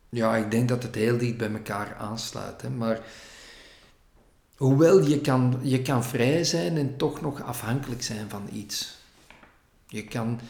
[0.09, 2.63] Ja, ik denk dat het heel dicht bij elkaar aansluit.
[2.63, 2.71] Hè.
[2.71, 3.01] Maar
[4.57, 8.97] hoewel je kan, je kan vrij zijn en toch nog afhankelijk zijn van iets.
[9.87, 10.41] Je kan,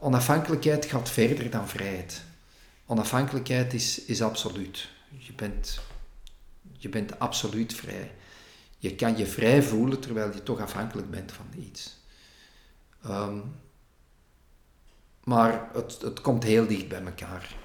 [0.00, 2.22] onafhankelijkheid gaat verder dan vrijheid.
[2.86, 4.88] Onafhankelijkheid is, is absoluut.
[5.18, 5.80] Je bent
[6.78, 8.10] Je bent absoluut vrij.
[8.80, 11.96] Je kan je vrij voelen terwijl je toch afhankelijk bent van iets.
[13.02, 13.38] Ehm,
[15.24, 17.56] maar het, het komt heel dicht bij elkaar.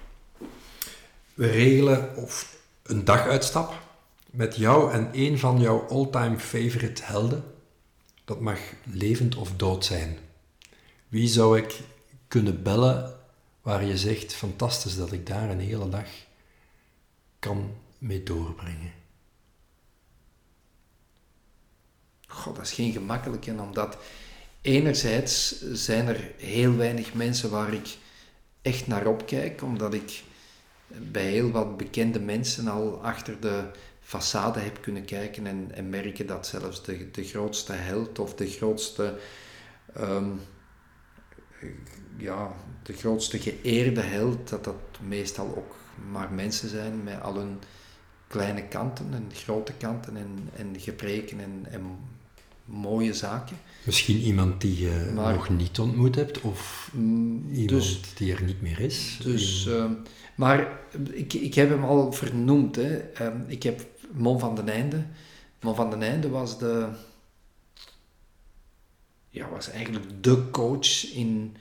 [1.33, 3.73] We regelen of een daguitstap
[4.25, 7.43] met jou en een van jouw all-time favorite helden.
[8.25, 10.17] Dat mag levend of dood zijn.
[11.07, 11.79] Wie zou ik
[12.27, 13.19] kunnen bellen
[13.61, 16.07] waar je zegt, fantastisch dat ik daar een hele dag
[17.39, 19.04] kan mee doorbrengen?
[22.27, 23.97] God, dat is geen gemakkelijke, omdat
[24.61, 27.97] enerzijds zijn er heel weinig mensen waar ik
[28.61, 30.23] echt naar opkijk, omdat ik
[30.87, 33.63] bij heel wat bekende mensen al achter de
[34.01, 38.47] façade heb kunnen kijken en, en merken dat zelfs de, de grootste held of de
[38.47, 39.17] grootste,
[39.93, 40.29] ehm,
[42.17, 42.53] ja,
[42.83, 45.75] de grootste geëerde held, dat dat meestal ook
[46.11, 47.59] maar mensen zijn met al hun
[48.27, 51.97] kleine kanten en grote kanten en, en gebreken en, en
[52.65, 53.57] mooie zaken.
[53.83, 58.61] Misschien iemand die je nog niet ontmoet hebt of mm, iemand dus- die er niet
[58.61, 59.19] meer is.
[59.23, 59.93] Dus, ehm,
[60.35, 60.79] maar
[61.11, 62.75] ik, ik heb hem al vernoemd.
[62.75, 62.97] Hè.
[62.97, 65.05] Ehm, ik heb Mon van den Einde.
[65.61, 66.87] Mon van den Einde was de...
[69.29, 71.55] Ja, was eigenlijk de coach in,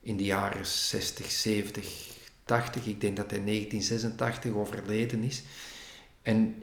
[0.00, 2.08] in de jaren 60, 70,
[2.44, 2.86] 80.
[2.86, 5.42] Ik denk dat hij in 1986 overleden is.
[6.22, 6.62] En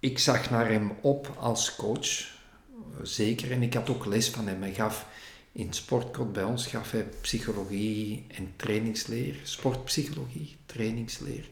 [0.00, 2.38] ik zag naar hem op als coach
[3.02, 3.50] zeker.
[3.50, 4.62] En ik had ook les van hem.
[4.62, 5.06] Hij gaf
[5.52, 11.48] in sportkot bij ons gaf hij psychologie en trainingsleer, sportpsychologie, trainingsleer.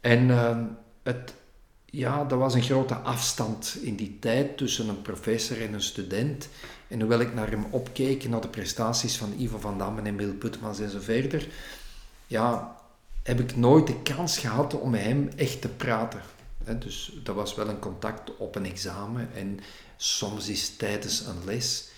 [0.00, 0.58] En uh,
[1.02, 1.34] het,
[1.84, 6.48] ja, er was een grote afstand in die tijd tussen een professor en een student.
[6.88, 10.34] En hoewel ik naar hem opkeek, naar de prestaties van Ivo van Damme en Emil
[10.34, 11.48] Putmans en zo verder,
[12.26, 12.76] ja,
[13.22, 16.20] heb ik nooit de kans gehad om met hem echt te praten.
[16.78, 19.60] dus dat was wel een contact op een examen en
[19.96, 21.88] soms is tijdens een les.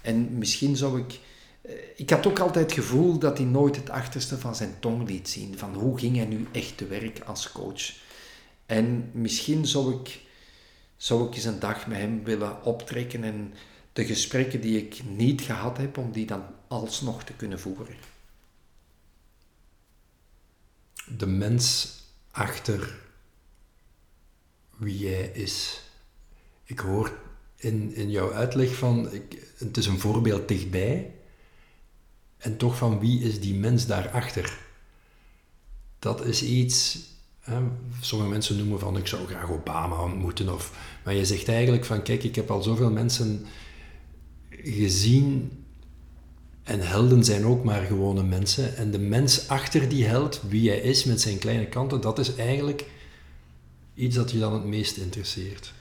[0.00, 1.20] En misschien zou ik.
[1.62, 5.08] Eh, ik had ook altijd het gevoel dat hij nooit het achterste van zijn tong
[5.08, 5.58] liet zien.
[5.58, 7.92] Van hoe ging hij nu echt te werk als coach.
[8.66, 10.20] En misschien zou ik,
[10.96, 13.54] zou ik eens een dag met hem willen optrekken en
[13.92, 17.96] de gesprekken die ik niet gehad heb, om die dan alsnog te kunnen voeren.
[21.18, 21.94] De mens
[22.30, 22.98] achter
[24.76, 25.80] wie jij is.
[26.64, 27.18] Ik hoor
[27.56, 31.10] in, in jouw uitleg van, ik, het is een voorbeeld dichtbij,
[32.36, 34.58] en toch van wie is die mens daarachter?
[35.98, 36.98] Dat is iets,
[37.40, 37.58] hè,
[38.00, 42.02] sommige mensen noemen van, ik zou graag Obama ontmoeten, of, maar je zegt eigenlijk van,
[42.02, 43.46] kijk, ik heb al zoveel mensen
[44.50, 45.50] gezien,
[46.62, 50.78] en helden zijn ook maar gewone mensen, en de mens achter die held, wie hij
[50.78, 52.84] is met zijn kleine kanten, dat is eigenlijk
[53.94, 55.74] iets dat je dan het meest interesseert.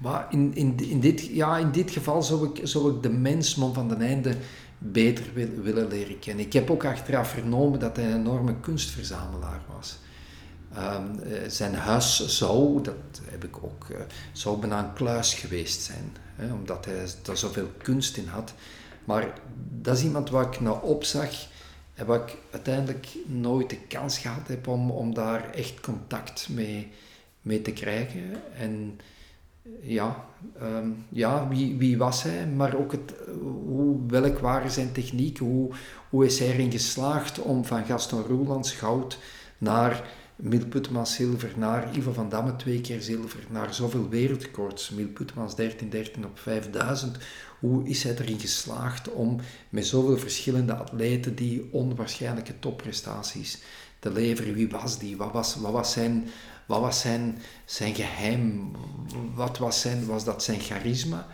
[0.00, 3.54] Maar in, in, in, dit, ja, in dit geval zou ik, zou ik de mens
[3.54, 4.34] van den einde
[4.78, 6.44] beter wil, willen leren kennen.
[6.44, 9.98] Ik heb ook achteraf vernomen dat hij een enorme kunstverzamelaar was.
[10.78, 13.96] Um, zijn huis zou, dat heb ik ook, uh,
[14.32, 18.54] zou bijna een kluis geweest zijn, hè, omdat hij daar zoveel kunst in had.
[19.04, 19.32] Maar
[19.80, 21.30] dat is iemand waar ik naar opzag
[21.94, 26.92] en waar ik uiteindelijk nooit de kans gehad heb om, om daar echt contact mee,
[27.42, 28.22] mee te krijgen.
[28.56, 29.00] En
[29.80, 30.24] ja,
[30.58, 35.70] ehm, ja wie, wie was hij, maar ook het, hoe, welk waren zijn technieken, hoe,
[36.10, 39.18] hoe is hij erin geslaagd om van Gaston Roelands goud
[39.58, 45.08] naar Mil Putmans zilver, naar Ivo van Damme twee keer zilver, naar zoveel wereldrecords, Mil
[45.08, 47.18] Putmans 1313 op 5000,
[47.58, 53.62] hoe is hij erin geslaagd om met zoveel verschillende atleten die onwaarschijnlijke topprestaties
[53.98, 54.54] te leveren?
[54.54, 55.16] Wie was die?
[55.16, 56.28] Wat was, wat was zijn
[56.70, 58.70] wat was zijn, zijn geheim?
[59.34, 61.26] Wat was, zijn, was dat zijn charisma?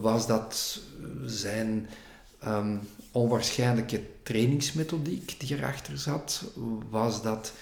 [0.00, 0.80] Was dat
[1.26, 1.88] zijn
[2.46, 2.80] um,
[3.12, 6.44] onwaarschijnlijke trainingsmethodiek die erachter zat?
[6.90, 7.52] Was dat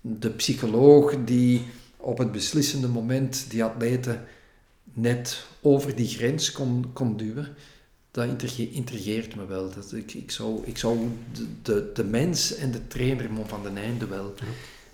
[0.00, 1.66] de psycholoog die
[1.96, 4.24] op het beslissende moment die atleten
[4.84, 7.56] net over die grens kon, kon duwen?
[8.10, 9.70] Dat intrigeert me wel.
[9.74, 10.98] Dat ik, ik, zou, ik zou
[11.32, 14.34] de, de, de mens en de trainer van den einde wel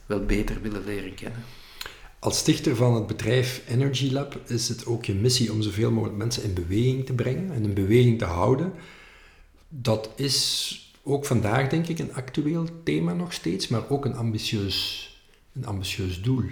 [0.06, 1.40] wel beter willen leren kennen.
[2.18, 6.18] Als stichter van het bedrijf Energy Lab is het ook je missie om zoveel mogelijk
[6.18, 8.72] mensen in beweging te brengen en in beweging te houden.
[9.68, 15.08] Dat is ook vandaag denk ik een actueel thema nog steeds, maar ook een ambitieus,
[15.52, 16.44] een ambitieus doel.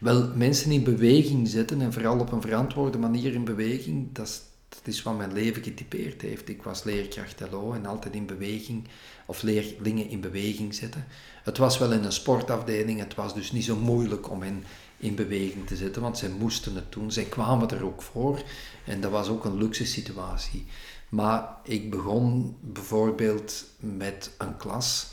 [0.00, 4.40] Wel, mensen in beweging zetten en vooral op een verantwoorde manier in beweging, dat is,
[4.74, 6.48] dat is wat mijn leven getypeerd heeft.
[6.48, 8.88] Ik was leerkracht LO en altijd in beweging,
[9.26, 11.06] of leerlingen in beweging zetten.
[11.42, 14.64] Het was wel in een sportafdeling, het was dus niet zo moeilijk om hen
[14.96, 17.12] in beweging te zetten, want zij moesten het doen.
[17.12, 18.42] Zij kwamen er ook voor
[18.84, 20.66] en dat was ook een luxe situatie.
[21.08, 25.10] Maar ik begon bijvoorbeeld met een klas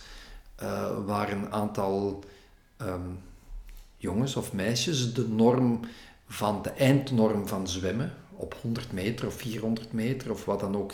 [0.61, 2.23] uh, waar een aantal
[2.77, 3.09] ehm,
[3.97, 5.79] jongens of meisjes de norm
[6.27, 10.93] van de eindnorm van zwemmen op 100 meter of 400 meter of wat dan ook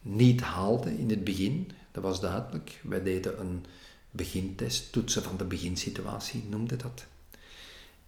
[0.00, 1.70] niet haalden in het begin.
[1.92, 2.80] Dat was duidelijk.
[2.82, 3.64] Wij deden een
[4.10, 7.06] begintest, toetsen van de beginsituatie noemde dat.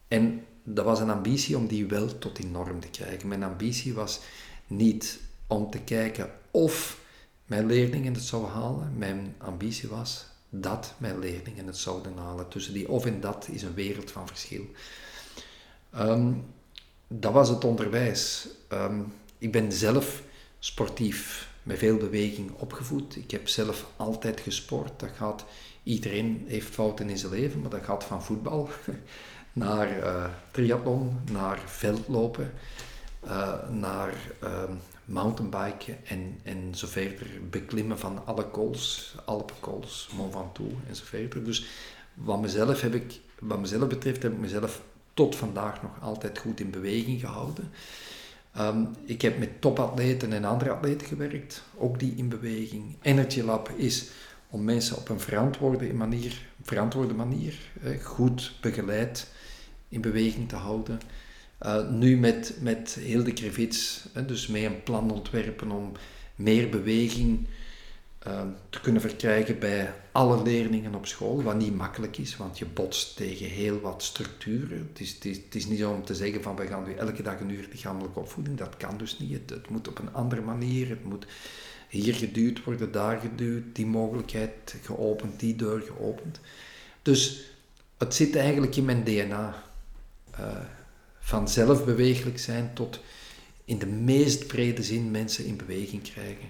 [0.09, 3.29] En dat was een ambitie om die wel tot die norm te krijgen.
[3.29, 4.21] Mijn ambitie was
[4.67, 7.01] niet om te kijken of
[7.47, 8.99] mijn leerlingen het zouden halen.
[8.99, 12.49] Mijn ambitie was dat mijn leerlingen het zouden halen.
[12.49, 14.65] Tussen die of en dat is een wereld van verschil.
[15.91, 16.33] Ehm,
[17.09, 18.49] dat was het onderwijs.
[18.69, 19.01] Ehm,
[19.39, 20.23] ik ben zelf
[20.59, 23.17] sportief, met veel beweging opgevoed.
[23.17, 25.01] Ik heb zelf altijd gesport.
[25.01, 25.45] Dat gaat,
[25.83, 28.69] iedereen heeft fouten in zijn leven, maar dat gaat van voetbal
[29.53, 32.53] naar uh, triathlon, naar veldlopen,
[33.25, 34.63] uh, naar uh,
[35.05, 37.27] mountainbiken en, en zo verder.
[37.51, 41.45] Beklimmen van alle kools, Alpenkools, Mont Ventoux en zo verder.
[41.45, 41.67] Dus
[42.15, 44.83] wat mezelf, heb ik, wat mezelf betreft heb ik mezelf
[45.19, 47.71] tot vandaag nog altijd goed in beweging gehouden.
[48.53, 52.97] Ehm, ik heb met topatleten en andere atleten gewerkt, ook die in beweging.
[53.03, 54.11] Energy Lab is
[54.51, 57.55] om mensen op een verantwoorde manier, verantwoorde manier
[58.03, 59.31] goed begeleid
[59.89, 61.01] in beweging te houden.
[61.63, 65.93] Uh, nu met, met heel de Krevits, dus mee een plan ontwerpen om
[66.35, 67.47] meer beweging
[68.71, 73.17] te kunnen verkrijgen bij alle leerlingen op school, wat niet makkelijk is, want je botst
[73.17, 74.89] tegen heel wat structuren.
[74.93, 77.41] Het is, het is, niet zo om te zeggen van we gaan nu elke dag
[77.41, 79.51] een uur lichamelijke opvoeding, dat kan dus niet.
[79.51, 81.27] Het, moet op een andere manier, het moet
[81.89, 86.41] hier geduwd worden, daar geduwd, die mogelijkheid geopend, die deur geopend.
[87.03, 87.51] Dus
[87.99, 89.65] het zit eigenlijk in mijn DNA.
[90.41, 90.47] Uh,
[91.21, 93.01] van zelf bewegelijk zijn tot
[93.65, 96.49] in de meest brede zin mensen in beweging krijgen.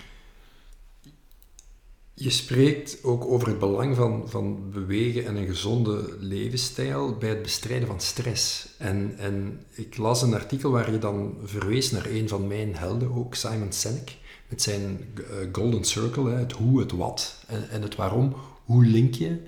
[2.21, 7.43] Je spreekt ook over het belang van, van bewegen en een gezonde levensstijl bij het
[7.43, 8.69] bestrijden van stress.
[8.79, 13.15] En, en ik las een artikel waar je dan verwees naar een van mijn helden
[13.15, 14.17] ook, Simon Sinek,
[14.49, 18.35] met zijn eh, Golden Circle, het hoe, het wat en, en het waarom.
[18.65, 19.43] Hoe link je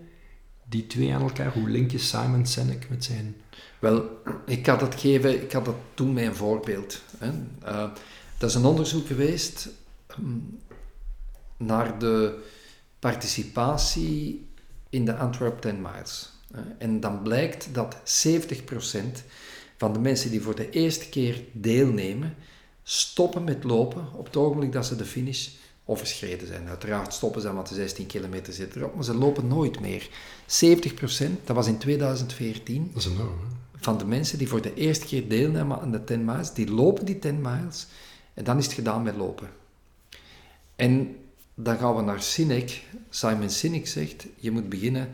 [0.69, 1.53] die twee aan elkaar?
[1.53, 3.37] Hoe link je Simon Sinek met zijn...
[3.79, 4.05] Wel,
[4.47, 7.03] ik had het, geven, ik had het toen een voorbeeld.
[7.19, 7.31] Hè.
[7.65, 7.91] Uh,
[8.39, 9.69] dat is een onderzoek geweest
[10.19, 10.59] um,
[11.57, 12.43] naar de
[13.01, 14.47] participatie
[14.91, 16.33] in de Antwerp 10 Miles.
[16.55, 18.01] Uh, en dan blijkt dat 70%
[19.77, 22.35] van de mensen die voor de eerste keer deelnemen,
[22.83, 25.49] stoppen met lopen op het ogenblik dat ze de finish
[25.85, 26.69] overschreden zijn.
[26.69, 30.09] Uiteraard stoppen ze, want de 16 kilometer zit erop, maar ze lopen nooit meer.
[30.47, 32.91] 70% dat was in 2014.
[32.95, 33.39] Dat is enorm,
[33.77, 37.05] Van de mensen die voor de eerste keer deelnemen aan de 10 miles, die lopen
[37.05, 37.87] die 10 miles
[38.35, 39.51] en dan is het gedaan met lopen.
[40.77, 41.17] En
[41.55, 42.83] dan gaan we naar Sinek.
[43.11, 45.09] Simon Sinek zegt, je moet beginnen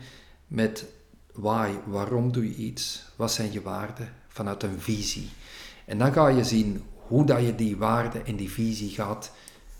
[0.47, 0.85] met
[1.33, 5.29] why, waarom doe je iets, wat zijn je waarden, vanuit een visie.
[5.85, 9.31] En dan ga je zien hoe dat je die waarden en die visie gaat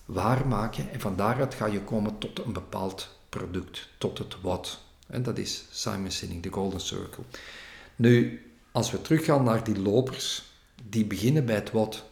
[0.06, 4.80] waarmaken en van daaruit ga je komen tot een bepaald product, tot het wat.
[5.08, 7.24] En dat is Simon Sinek, de Golden Circle.
[7.96, 8.42] Nu,
[8.72, 10.44] als we teruggaan naar die lopers,
[10.90, 12.04] die beginnen bij het wat.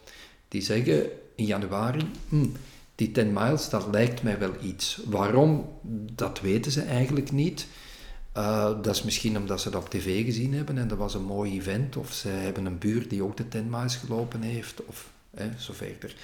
[0.48, 2.46] Die zeggen in januari, hm,
[2.96, 5.00] die 10 miles, dat lijkt mij wel iets.
[5.06, 5.68] Waarom?
[6.12, 7.66] Dat weten ze eigenlijk niet.
[8.36, 11.24] Uh, dat is misschien omdat ze dat op tv gezien hebben en dat was een
[11.24, 15.10] mooi event, of ze hebben een buur die ook de 10 miles gelopen heeft, of
[15.58, 16.16] zo verder.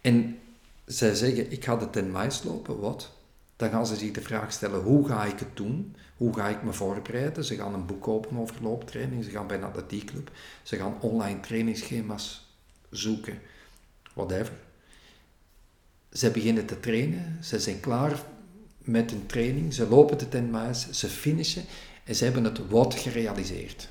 [0.00, 0.38] En
[0.84, 3.12] zij zeggen, ik ga de 10 miles lopen, wat?
[3.56, 5.96] Dan gaan ze zich de vraag stellen, hoe ga ik het doen?
[6.16, 7.44] Hoe ga ik me voorbereiden?
[7.44, 10.30] Ze gaan een boek kopen over looptraining, ze gaan bij een atletiekclub,
[10.62, 12.54] ze gaan online trainingsschema's
[12.90, 13.38] zoeken,
[14.14, 14.52] whatever.
[16.12, 18.22] Ze beginnen te trainen, ze zijn klaar
[18.78, 21.64] met hun training, ze lopen de 10 miles, ze finishen
[22.04, 23.88] en ze hebben het wat gerealiseerd.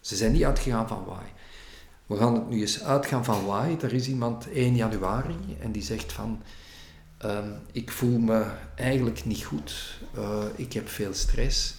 [0.00, 1.24] Ze zijn niet uitgegaan van why.
[2.06, 3.76] We gaan het nu eens uitgaan van why.
[3.82, 6.42] Er is iemand 1 januari en die zegt van...
[7.18, 9.98] Ehm, ik voel me eigenlijk niet goed.
[10.16, 11.74] Uh, ik heb veel stress.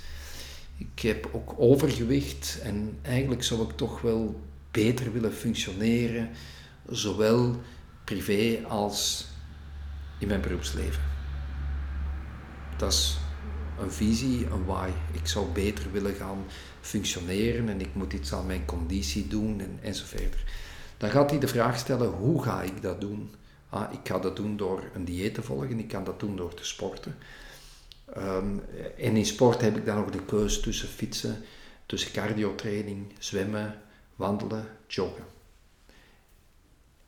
[0.78, 4.40] Ik heb ook overgewicht en eigenlijk zou ik toch wel
[4.72, 6.30] beter willen functioneren,
[6.90, 7.56] zowel
[8.10, 9.28] privé als
[10.18, 11.04] in mijn beroepsleven.
[12.78, 13.18] Dat is
[13.80, 14.90] een visie, een why.
[15.12, 16.46] Ik zou beter willen gaan
[16.82, 20.36] functioneren en ik moet iets aan mijn conditie doen en, enzovoort.
[20.98, 23.36] Dan gaat hij de vraag stellen, hoe ga ik dat doen?
[23.70, 26.54] Ah, ik ga dat doen door een dieet te volgen, ik kan dat doen door
[26.54, 27.18] te sporten.
[28.14, 28.58] Ehm,
[28.98, 31.44] en in sport heb ik dan ook de keuze tussen fietsen,
[31.86, 33.82] tussen cardiotraining, zwemmen,
[34.16, 35.29] wandelen, joggen.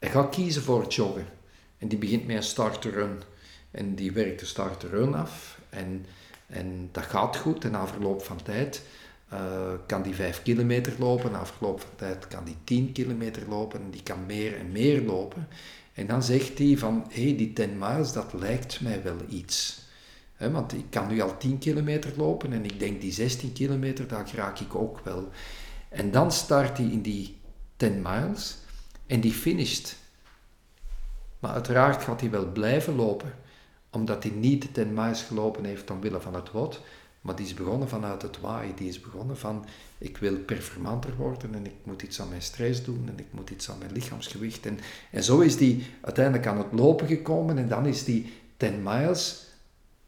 [0.09, 1.25] Gaat kiezen voor het joggen.
[1.77, 3.21] En die begint met een start-run.
[3.71, 5.59] En die werkt de start-run af.
[5.69, 6.05] En,
[6.47, 7.65] en dat gaat goed.
[7.65, 8.81] En na verloop van tijd
[9.85, 11.31] kan die 5 kilometer lopen.
[11.31, 13.81] Na verloop van tijd kan die 10 kilometer lopen.
[13.81, 15.47] En die kan meer en meer lopen.
[15.93, 19.81] En dan zegt hij van, hé, hey, die 10 miles, dat lijkt mij wel iets.
[20.35, 24.07] He, want ik kan nu al 10 kilometer lopen en ik denk die 16 kilometer,
[24.07, 25.29] daar raak ik ook wel.
[25.89, 27.37] En dan start hij in die
[27.75, 28.57] 10 miles
[29.11, 29.95] en die finisht.
[31.39, 33.33] Maar uiteraard gaat hij wel blijven lopen,
[33.89, 36.79] omdat hij niet 10 miles gelopen heeft omwille van het wat,
[37.21, 38.73] maar die is begonnen vanuit het why.
[38.75, 39.65] Die is begonnen van,
[39.97, 43.49] ik wil performanter worden en ik moet iets aan mijn stress doen en ik moet
[43.49, 44.65] iets aan mijn lichaamsgewicht.
[44.65, 44.79] En,
[45.11, 49.45] en zo is die uiteindelijk aan het lopen gekomen en dan is die 10 miles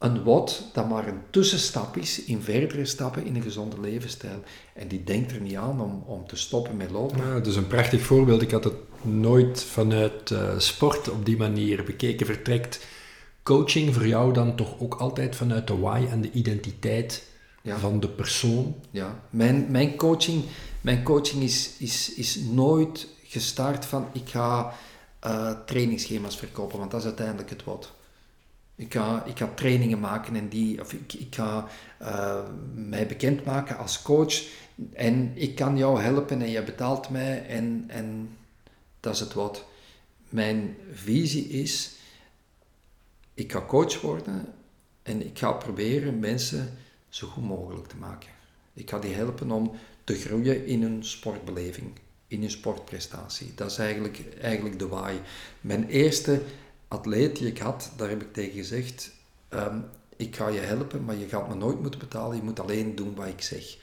[0.04, 4.44] een wat dat maar een tussenstap is in verdere stappen in een gezonde levensstijl.
[4.74, 7.18] En die denkt er niet aan om, om te stoppen met lopen.
[7.18, 8.42] Ja, dat is een prachtig voorbeeld.
[8.42, 12.26] Ik had het nooit vanuit uh, sport op die manier bekeken.
[12.26, 12.86] Vertrekt
[13.44, 17.24] coaching voor jou dan toch ook altijd vanuit de why en de identiteit
[17.62, 17.78] ja.
[17.78, 18.76] van de persoon?
[18.92, 20.44] Ja, mijn, mijn coaching,
[20.82, 24.74] mijn coaching is, is, is nooit gestart van ik ga
[25.26, 27.92] uh, trainingsschema's verkopen, want dat is uiteindelijk het wat.
[28.84, 31.68] Ik ga, ik trainingen maken en die, of ik, ik ga
[32.02, 32.40] uh,
[32.74, 34.44] mij bekendmaken als coach
[34.94, 38.38] en ik kan jou helpen en je betaalt mij en, en
[39.00, 39.66] dat is het wat.
[40.30, 41.96] Mijn visie is,
[43.34, 44.46] ik ga coach worden
[45.04, 46.78] en ik ga proberen mensen
[47.10, 48.30] zo goed mogelijk te maken.
[48.74, 49.72] Ik ga die helpen om
[50.04, 51.92] te groeien in hun sportbeleving,
[52.28, 53.52] in hun sportprestatie.
[53.56, 55.20] Dat is eigenlijk, eigenlijk de waai.
[55.62, 56.42] Mijn eerste
[56.94, 59.12] atleet die ik had, daar heb ik tegen gezegd,
[59.50, 59.80] ehm,
[60.18, 63.16] ik ga je helpen, maar je gaat me nooit moeten betalen, je moet alleen doen
[63.16, 63.78] wat ik zeg.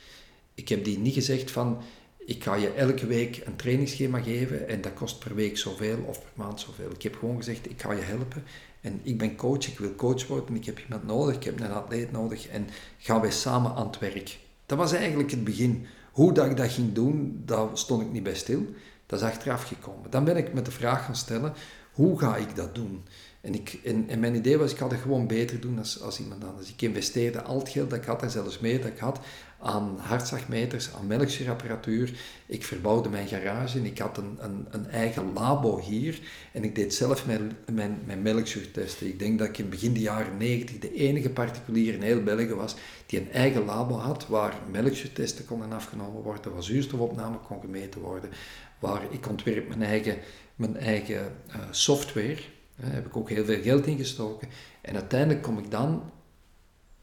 [0.54, 1.82] Ik heb die niet gezegd van,
[2.18, 6.20] ik ga je elke week een trainingsschema geven en dat kost per week zoveel of
[6.20, 6.90] per maand zoveel.
[6.90, 8.42] Ik heb gewoon gezegd, ik ga je helpen
[8.80, 11.72] en ik ben coach, ik wil coach worden, ik heb iemand nodig, ik heb een
[11.72, 12.66] atleet nodig en
[12.98, 14.38] gaan wij samen aan het werk.
[14.66, 15.86] Dat was eigenlijk het begin.
[16.12, 18.66] Hoe dat ik dat ging doen, daar stond ik niet bij stil.
[19.06, 20.10] Dat is achteraf gekomen.
[20.10, 21.54] Dan ben ik met de vraag gaan stellen,
[21.92, 23.02] hoe ga ik dat doen?
[23.40, 26.44] En, ik, en, mijn idee was, ik ga het gewoon beter doen als, als iemand
[26.44, 26.68] anders.
[26.68, 29.20] Ik investeerde al het geld dat ik had en zelfs meer dat ik had
[29.58, 32.12] aan hartslagmeters, aan melkzuurapparatuur.
[32.46, 36.20] Ik verbouwde mijn garage en ik had een, een, een, eigen labo hier.
[36.52, 39.06] En ik deed zelf mijn, mijn, mijn melkzuurtesten.
[39.06, 42.54] Ik denk dat ik in begin de jaren 90 de enige particulier in heel België
[42.54, 42.76] was
[43.06, 48.30] die een eigen labo had waar melkzuurtesten konden afgenomen worden, waar zuurstofopname kon gemeten worden,
[48.78, 50.16] waar ik ontwerp mijn eigen,
[50.60, 52.38] mijn eigen uh, software.
[52.76, 54.48] Daar heb ik ook heel veel geld in gestoken.
[54.80, 56.10] En uiteindelijk kom ik dan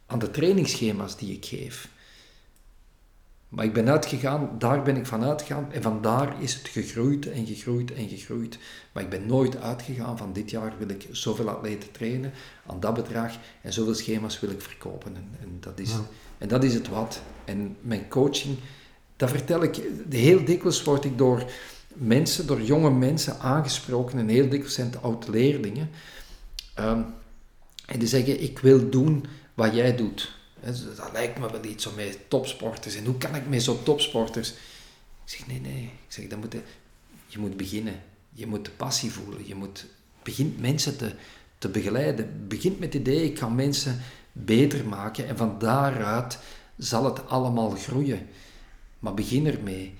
[0.05, 1.89] aan de trainingsschema's die ik geef.
[3.49, 7.45] Maar ik ben uitgegaan, daar ben ik van uitgegaan en vandaar is het gegroeid en
[7.45, 8.57] gegroeid en gegroeid.
[8.91, 12.31] Maar ik ben nooit uitgegaan van dit jaar wil ik zoveel atleten trainen
[12.65, 15.15] aan dat bedrag en zoveel schema's wil ik verkopen.
[15.15, 15.91] En, en dat, is,
[16.37, 17.21] en dat is het wat.
[17.45, 18.57] En mijn coaching,
[19.15, 21.51] dat vertel ik, heel dikwijls word ik door
[21.97, 25.89] mensen, door jonge mensen aangesproken en heel dikwijls zijn het oud-leerlingen.
[26.79, 27.05] Um,
[27.85, 30.35] en die zeggen, ik wil doen wat jij doet.
[30.95, 32.95] Dat lijkt me wel iets om met topsporters.
[32.95, 34.49] En hoe kan ik met zo'n topsporters?
[34.49, 34.55] Ik
[35.25, 35.83] zeg, nee, nee.
[35.83, 36.61] Ik zeg, dan moet je,
[37.27, 38.01] je moet beginnen.
[38.29, 39.47] Je moet de passie voelen.
[39.47, 39.85] Je moet
[40.23, 41.11] begint mensen te,
[41.57, 42.47] te begeleiden.
[42.47, 45.27] Begint met het idee, ik ga mensen beter maken.
[45.27, 46.39] En van daaruit
[46.77, 48.27] zal het allemaal groeien.
[48.99, 49.95] Maar begin ermee.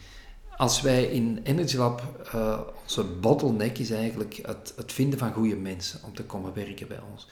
[0.58, 5.56] Als wij in Energy Lab, uh, onze bottleneck is eigenlijk het, het vinden van goede
[5.56, 7.28] mensen om te komen werken bij ons.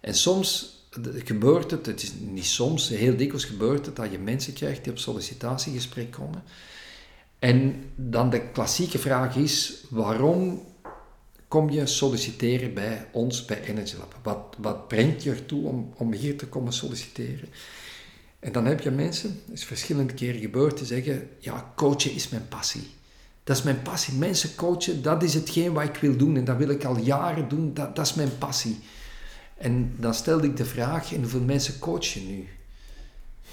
[0.00, 0.76] En soms
[1.24, 4.92] gebeurt het, het is niet soms, heel dikwijls gebeurt het dat je mensen krijgt die
[4.92, 6.42] op sollicitatiegesprek komen.
[7.38, 10.62] En dan de klassieke vraag is, waarom
[11.48, 14.18] kom je solliciteren bij ons, bij Energy Lab?
[14.22, 17.48] Wat, wat brengt je ertoe om, om hier te komen solliciteren?
[18.38, 22.28] En dan heb je mensen, het is verschillende keren gebeurd, te zeggen, ja, coachen is
[22.28, 22.94] mijn passie.
[23.44, 24.14] Dat is mijn passie.
[24.14, 27.48] Mensen coachen, dat is hetgeen wat ik wil doen en dat wil ik al jaren
[27.48, 28.78] doen, dat, dat is mijn passie.
[29.56, 32.48] En dan stelde ik de vraag, hoeveel mensen coach je nu?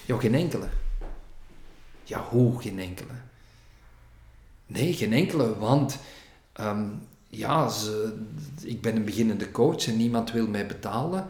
[0.05, 0.67] Ja, geen enkele.
[2.03, 3.13] Ja, hoe geen enkele?
[4.67, 5.97] Nee, geen enkele, want
[6.53, 6.85] ehm,
[7.29, 7.69] ja,
[8.61, 11.27] ik ben een beginnende coach en niemand wil mij betalen.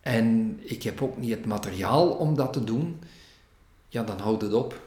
[0.00, 3.00] En ik heb ook niet het materiaal om dat te doen.
[3.88, 4.80] Ja, dan houd het op.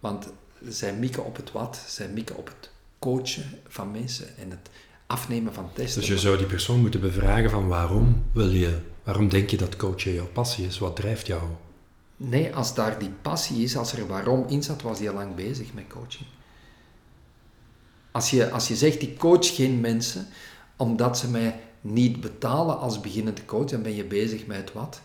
[0.00, 0.32] Want
[0.68, 4.70] zij mikken op het wat, zij mikken op het coachen van mensen en het
[5.06, 6.00] afnemen van testen.
[6.00, 9.76] Dus je zou die persoon moeten bevragen van waarom wil je, waarom denk je dat
[9.76, 10.78] coachen jouw passie is?
[10.78, 11.42] Wat drijft jou?
[12.16, 15.34] Nee, als daar die passie is, als er waarom in zat, was hij al lang
[15.34, 16.28] bezig met coaching.
[18.10, 20.26] Als je, als je zegt, ik coach geen mensen
[20.76, 25.00] omdat ze mij niet betalen als beginnende coach, dan ben je bezig met wat.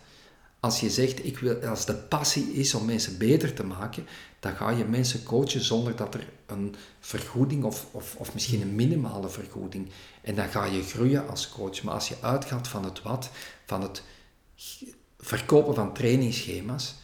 [0.60, 4.06] Als je zegt, ik wil, als de passie is om mensen beter te maken,
[4.40, 8.74] dan ga je mensen coachen zonder dat er een vergoeding of, of, of misschien een
[8.74, 9.88] minimale vergoeding.
[10.22, 11.82] En dan ga je groeien als coach.
[11.82, 13.30] Maar als je uitgaat van het wat,
[13.66, 14.02] van het
[15.18, 16.94] verkopen van trainingsschema's,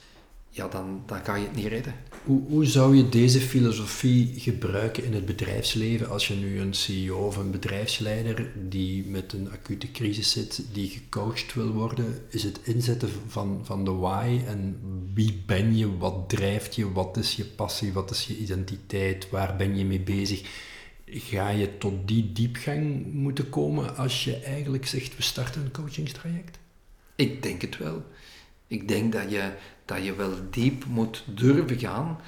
[0.51, 1.95] ja, dan, dan ga je het niet redden.
[2.25, 7.27] Hoe, hoe zou je deze filosofie gebruiken in het bedrijfsleven als je nu een CEO
[7.27, 12.19] of een bedrijfsleider die met een acute crisis zit, die gecoacht wil worden?
[12.29, 14.79] Is het inzetten van, van de why en
[15.15, 19.57] wie ben je, wat drijft je, wat is je passie, wat is je identiteit, waar
[19.57, 20.43] ben je mee bezig?
[21.07, 26.59] Ga je tot die diepgang moeten komen als je eigenlijk zegt we starten een coachingstraject?
[27.17, 28.05] Ik denk het wel.
[28.71, 29.53] Ik denk dat je,
[29.85, 32.19] dat je wel diep moet durven gaan.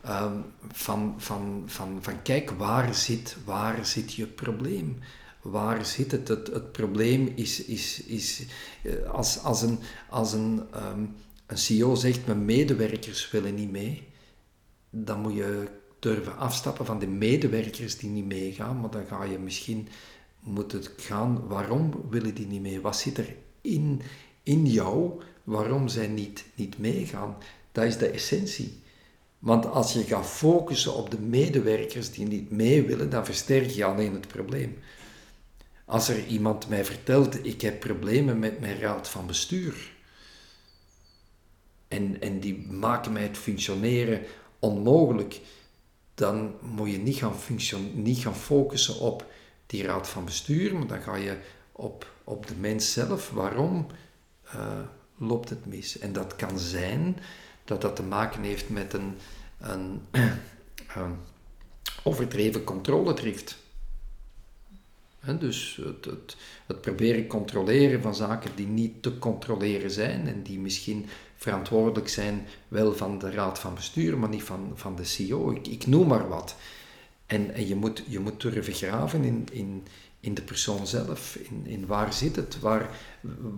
[0.00, 0.36] Ehm,
[0.72, 4.98] van, van, van, van kijk, waar zit, waar zit je probleem?
[5.42, 6.28] Waar zit het?
[6.28, 8.46] Het, het probleem is, is, is
[8.82, 9.78] eh, als, als, een,
[10.08, 11.14] als een, um,
[11.46, 14.08] een CEO zegt, mijn medewerkers willen niet mee,
[14.90, 19.38] dan moet je durven afstappen van de medewerkers die niet meegaan, maar dan ga je
[19.38, 19.88] misschien
[20.40, 22.80] moeten gaan, waarom willen die niet mee?
[22.80, 24.02] Wat zit er in,
[24.50, 27.36] in jou waarom zij niet, niet meegaan.
[27.72, 28.82] Dat is de essentie.
[29.38, 33.84] Want als je gaat focussen op de medewerkers die niet mee willen, dan versterk je
[33.84, 34.78] alleen het probleem.
[35.84, 39.92] Als er iemand mij vertelt, ik heb problemen met mijn raad van bestuur,
[41.88, 44.22] en, en die maken mij het functioneren
[44.58, 45.40] onmogelijk,
[46.14, 47.34] dan moet je niet gaan,
[47.94, 49.26] niet gaan focussen op
[49.66, 51.36] die raad van bestuur, maar dan ga je
[51.72, 53.30] op, op de mens zelf.
[53.30, 53.86] Waarom?
[54.54, 54.80] Uh,
[55.16, 55.98] loopt het mis.
[55.98, 57.18] En dat kan zijn
[57.64, 59.14] dat dat te maken heeft met een,
[59.58, 60.00] een,
[60.94, 61.16] een
[62.02, 63.56] overdreven controledrift.
[65.38, 66.36] dus het, het,
[66.66, 72.46] het, proberen controleren van zaken die niet te controleren zijn en die misschien verantwoordelijk zijn
[72.68, 75.50] wel van de raad van bestuur, maar niet van, van de CEO.
[75.50, 76.56] Ik, ik noem maar wat.
[77.26, 79.86] En, en je, moet, je moet durven graven in, in,
[80.20, 82.88] in de persoon zelf, in, in waar zit het, waar,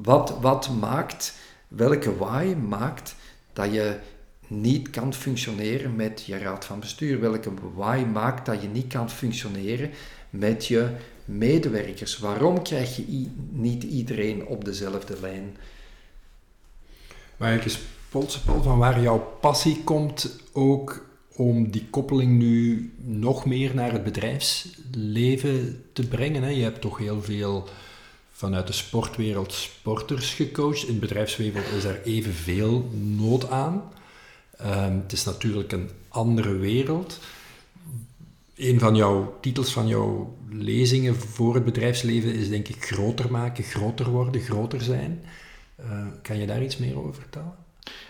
[0.03, 1.35] wat, wat maakt
[1.77, 3.15] welke why maakt
[3.53, 3.99] dat je
[4.47, 7.21] niet kan functioneren met je raad van bestuur?
[7.21, 9.91] Welke why maakt dat je niet kan functioneren
[10.31, 10.91] met je
[11.25, 12.19] medewerkers?
[12.19, 15.57] Waarom krijg je niet iedereen op dezelfde lijn?
[17.37, 18.29] Maar ik is Paul,
[18.63, 21.07] van waar jouw passie komt ook
[21.37, 26.43] om die koppeling nu nog meer naar het bedrijfsleven te brengen.
[26.43, 26.49] Hè?
[26.49, 27.69] Je hebt toch heel veel
[28.31, 30.83] vanuit de sportwereld sporters gecoacht.
[30.83, 33.83] In het bedrijfswereld is er evenveel nood aan.
[34.61, 37.21] Um, het is natuurlijk een andere wereld.
[38.57, 43.65] Een van jouw titels van jouw lezingen voor het bedrijfsleven is denk ik groter maken,
[43.65, 45.23] groter worden, groter zijn.
[45.81, 47.55] Uh, kan je daar iets meer over vertellen?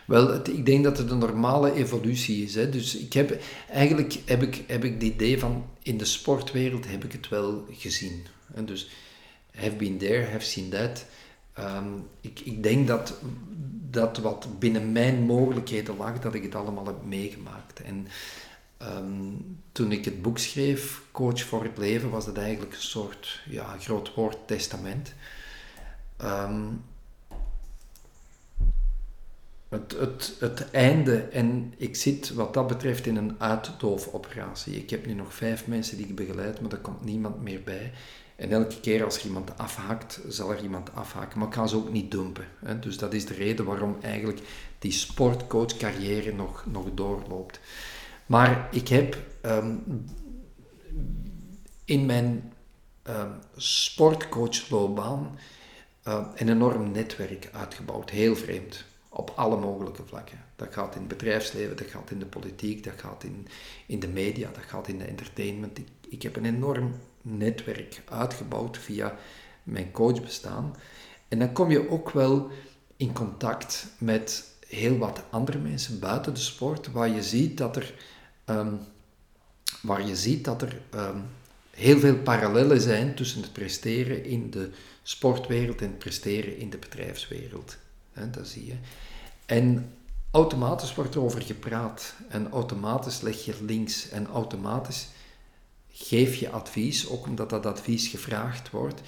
[0.06, 2.54] Wel, ik denk dat het een normale evolutie is.
[2.54, 2.70] Hè.
[2.70, 7.04] Dus ik heb, eigenlijk heb ik, heb ik het idee van, in de sportwereld heb
[7.04, 8.26] ik het wel gezien.
[8.54, 8.90] En dus
[9.54, 11.04] have been there, have seen that.
[11.52, 11.88] Ehm,
[12.20, 13.18] ik, ik denk dat,
[13.90, 17.82] dat wat binnen mijn mogelijkheden lag, dat ik het allemaal heb meegemaakt.
[17.82, 18.06] En
[18.76, 19.30] ehm,
[19.72, 23.76] toen ik het boek schreef, Coach voor het Leven, was dat eigenlijk een soort ja,
[23.78, 25.14] groot woord testament.
[26.16, 26.62] Ehm,
[29.72, 34.76] het, het, het einde, en ik zit wat dat betreft in een uitdoofoperatie.
[34.76, 37.92] Ik heb nu nog vijf mensen die ik begeleid, maar er komt niemand meer bij.
[38.36, 41.38] En elke keer als er iemand afhaakt, zal er iemand afhaken.
[41.38, 42.44] Maar ik ga ze ook niet dumpen.
[42.64, 42.78] Hè.
[42.78, 44.40] Dus dat is de reden waarom eigenlijk
[44.78, 47.60] die sportcoach-carrière nog, nog doorloopt.
[48.26, 49.74] Maar ik heb ehm,
[51.84, 52.52] in mijn
[53.08, 55.38] um, sportcoachloopbaan
[56.08, 58.10] uh, een enorm netwerk uitgebouwd.
[58.10, 58.84] Heel vreemd.
[59.22, 60.44] Op alle mogelijke vlakken.
[60.56, 63.46] Dat gaat in het bedrijfsleven, dat gaat in de politiek, dat gaat in,
[63.86, 65.78] in de media, dat gaat in de entertainment.
[65.78, 69.16] Ik, ik heb een enorm netwerk uitgebouwd via
[69.62, 70.76] mijn coachbestaan.
[71.28, 72.50] En dan kom je ook wel
[72.96, 77.94] in contact met heel wat andere mensen buiten de sport, waar je ziet dat er,
[78.46, 78.80] um,
[79.82, 81.24] waar je ziet dat er um,
[81.70, 84.70] heel veel parallellen zijn tussen het presteren in de
[85.02, 87.76] sportwereld en het presteren in de bedrijfswereld.
[88.30, 88.74] Dat zie je.
[89.52, 89.92] En
[90.30, 95.08] automatisch wordt er over gepraat en automatisch leg je links en automatisch
[95.90, 99.00] geef je advies, ook omdat dat advies gevraagd wordt.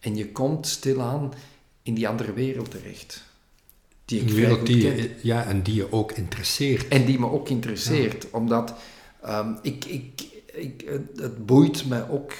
[0.00, 1.34] En je komt stilaan
[1.82, 3.24] in die andere wereld terecht.
[4.04, 6.88] Die ik wereld die je, ja, en die je ook interesseert.
[6.88, 8.74] En die me ook interesseert, omdat
[9.22, 10.22] ehm, ik, ik,
[10.52, 10.84] ik,
[11.16, 12.32] het, boeit me ook.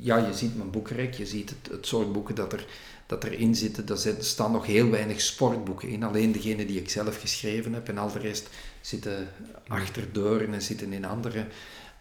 [0.00, 2.66] Ja, je ziet mijn boekenrek, je ziet het, het soort boeken dat er
[3.06, 3.88] dat erin zitten.
[3.88, 6.02] Er staan nog heel weinig sportboeken in.
[6.02, 8.48] Alleen degene die ik zelf geschreven heb en al de rest
[8.80, 9.28] zitten
[9.66, 11.46] achter deuren en zitten in andere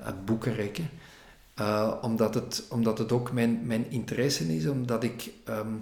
[0.02, 0.90] uh, boekenrekken.
[1.60, 5.74] Uh, omdat, het, omdat het ook mijn, mijn interesse is, omdat ik ehm,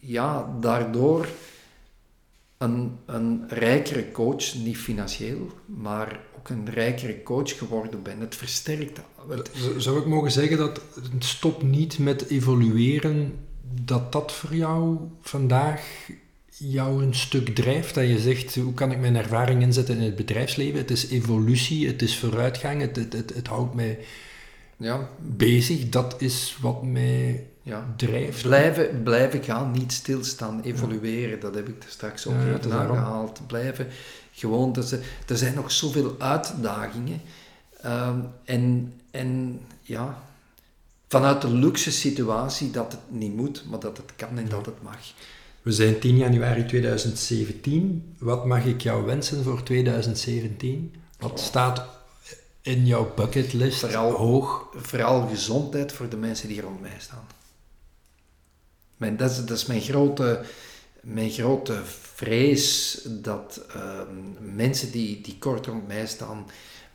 [0.00, 1.28] ja, daardoor
[2.58, 8.20] een, een rijkere coach, niet financieel, maar ook een rijkere coach geworden ben.
[8.20, 9.00] Het versterkt.
[9.28, 9.50] Het...
[9.76, 13.34] Zou ik mogen zeggen dat het stopt niet met evolueren
[13.84, 16.08] dat dat voor jou vandaag
[16.48, 17.94] jou een stuk drijft?
[17.94, 20.78] Dat je zegt, hoe kan ik mijn ervaring inzetten in het bedrijfsleven?
[20.78, 23.98] Het is evolutie, het is vooruitgang, het, het, het, het houdt mij
[24.76, 25.08] ja.
[25.18, 25.88] bezig.
[25.88, 27.86] Dat is wat mij ja.
[27.96, 28.42] drijft.
[28.42, 31.40] Blijven, blijven gaan, niet stilstaan, evolueren.
[31.40, 33.40] Dat heb ik er straks ook ja, even aangehaald.
[33.46, 33.86] Blijven
[34.32, 37.20] gewoon, er zijn, er zijn nog zoveel uitdagingen.
[37.80, 40.22] Ehm, en, en ja,
[41.12, 44.82] vanuit de luxe situatie dat het niet moet, maar dat het kan en dat het
[44.82, 45.12] mag.
[45.62, 48.14] We zijn 10 januari 2017.
[48.18, 50.94] Wat mag ik jou wensen voor 2017?
[51.18, 51.86] Wat staat
[52.62, 54.68] in jouw bucketlist vooral, hoog?
[54.74, 57.26] Vooral gezondheid voor de mensen die rond mij staan.
[58.96, 60.44] Mijn, dat, is, dat is mijn grote,
[61.00, 61.80] mijn grote
[62.14, 66.46] vrees dat ehm, mensen die, die kort rond mij staan.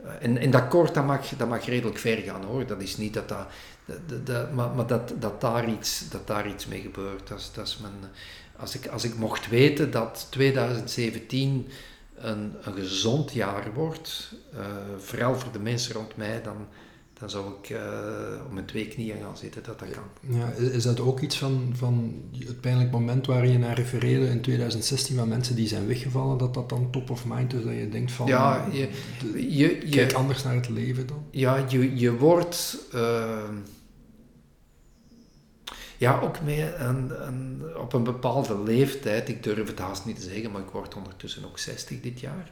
[0.06, 2.66] Uh, en, en dat kort dat mag, dat mag redelijk ver gaan hoor.
[2.66, 3.48] Dat is niet dat dat
[4.54, 7.28] maar, maar dat, dat, daar iets, dat daar iets mee gebeurt.
[7.28, 8.12] Dat is, dat is mijn,
[8.58, 11.68] als, ik, als ik mocht weten dat 2017
[12.16, 14.60] een, een gezond jaar wordt, uh,
[14.98, 16.68] vooral voor de mensen rond mij, dan,
[17.20, 17.80] dan zou ik uh,
[18.46, 20.38] op mijn twee knieën gaan zitten, dat dat kan.
[20.38, 24.42] Ja, is dat ook iets van, van het pijnlijk moment waar je naar refereerde in
[24.42, 27.90] 2016 van mensen die zijn weggevallen, dat dat dan top of mind is, dat je
[27.90, 28.90] denkt van, ja, je,
[29.34, 31.24] je, je, kijk anders naar het leven dan?
[31.32, 32.78] Ja, je, je wordt...
[32.96, 33.44] Uh,
[35.98, 37.12] ja, ook mee een,
[37.76, 41.46] op een bepaalde leeftijd, ik durf het haast niet te zeggen, maar ik word ondertussen
[41.46, 42.50] ook 60 dit jaar.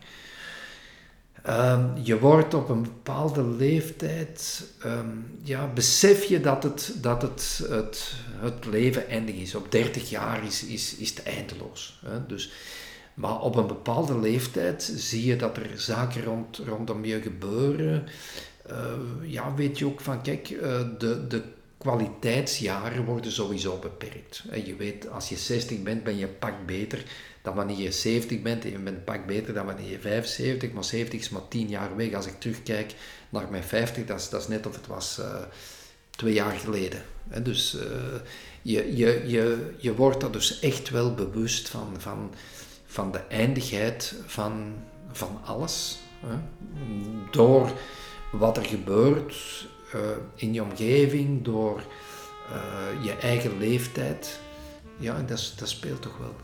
[1.49, 7.65] Um, je wordt op een bepaalde leeftijd, um, ja, besef je dat, het, dat het,
[7.69, 9.55] het, het leven eindig is.
[9.55, 11.99] Op 30 jaar is, is, is het eindeloos.
[12.05, 12.25] Hè?
[12.25, 12.51] Dus,
[13.13, 18.07] maar op een bepaalde leeftijd zie je dat er zaken rond, rondom je gebeuren.
[18.69, 18.75] Uh,
[19.21, 20.61] ja, weet je ook van, kijk, uh,
[20.97, 21.43] de, de
[21.86, 24.43] kwaliteitsjaren worden sowieso beperkt.
[24.65, 27.03] Je weet, als je 60 bent, ben je pak beter
[27.41, 28.65] dan wanneer je 70 bent.
[28.65, 31.95] En je bent pak beter dan wanneer je 75, maar 70 is maar 10 jaar
[31.95, 32.13] weg.
[32.13, 32.93] Als ik terugkijk
[33.29, 35.25] naar mijn 50, dat is, dat is net of het was uh,
[36.09, 37.01] twee jaar geleden.
[37.43, 37.81] Dus uh,
[38.61, 42.33] je, je, je, je wordt er dus echt wel bewust van, van,
[42.86, 44.73] van de eindigheid van,
[45.11, 45.97] van alles.
[46.19, 46.36] Hè?
[47.31, 47.71] Door
[48.31, 49.36] wat er gebeurt
[49.95, 50.01] uh,
[50.35, 51.83] in je omgeving, door
[52.49, 54.39] uh, je eigen leeftijd.
[54.97, 56.35] Ja, dat, dat speelt toch wel.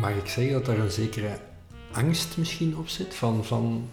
[0.00, 1.38] Mag ik zeggen dat er een zekere
[1.92, 3.14] angst misschien op zit?
[3.14, 3.88] Van, van,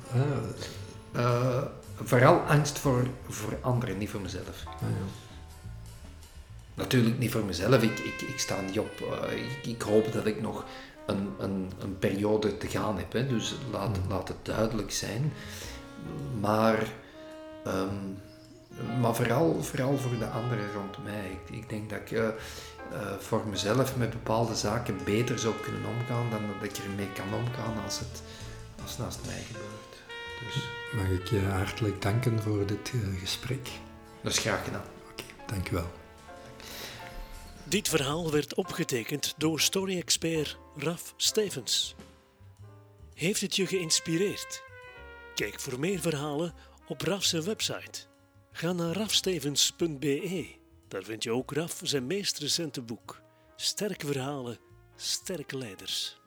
[1.16, 1.64] uh,
[2.04, 4.64] vooral angst voor, voor anderen, niet voor mezelf.
[4.66, 4.88] Ah, ja.
[6.74, 7.84] Natuurlijk niet voor mezelf.
[7.84, 8.92] Ik, ik, ik sta niet op.
[9.30, 10.66] Ik, ik, hoop dat ik nog
[11.06, 13.14] een, een, een periode te gaan heb.
[13.14, 13.28] Hè.
[13.28, 14.10] Dus laat, mm.
[14.10, 15.34] laat het duidelijk zijn.
[16.40, 16.88] Maar
[17.74, 18.22] Um,
[19.02, 21.32] maar vooral, vooral voor de anderen rond mij.
[21.32, 22.28] Ik, ik denk dat ik uh,
[22.92, 27.34] uh, voor mezelf met bepaalde zaken beter zou kunnen omgaan dan dat ik ermee kan
[27.34, 28.22] omgaan als het,
[28.82, 29.98] als het naast mij gebeurt.
[30.46, 30.70] Dus.
[30.94, 33.70] Mag ik je hartelijk danken voor dit uh, gesprek?
[34.22, 34.86] Dat is graag gedaan.
[35.12, 35.92] Oké, okay, dankjewel.
[37.64, 41.96] Dit verhaal werd opgetekend door story-expert Raf Stevens.
[43.14, 44.64] Heeft het je geïnspireerd?
[45.36, 46.54] Kijk voor meer verhalen
[46.90, 48.00] op Raf's website.
[48.52, 50.48] Ga naar rafstevens.be.
[50.88, 53.22] Daar vind je ook Raf zijn meest recente boek.
[53.56, 54.58] Sterke verhalen,
[54.96, 56.19] sterke leiders.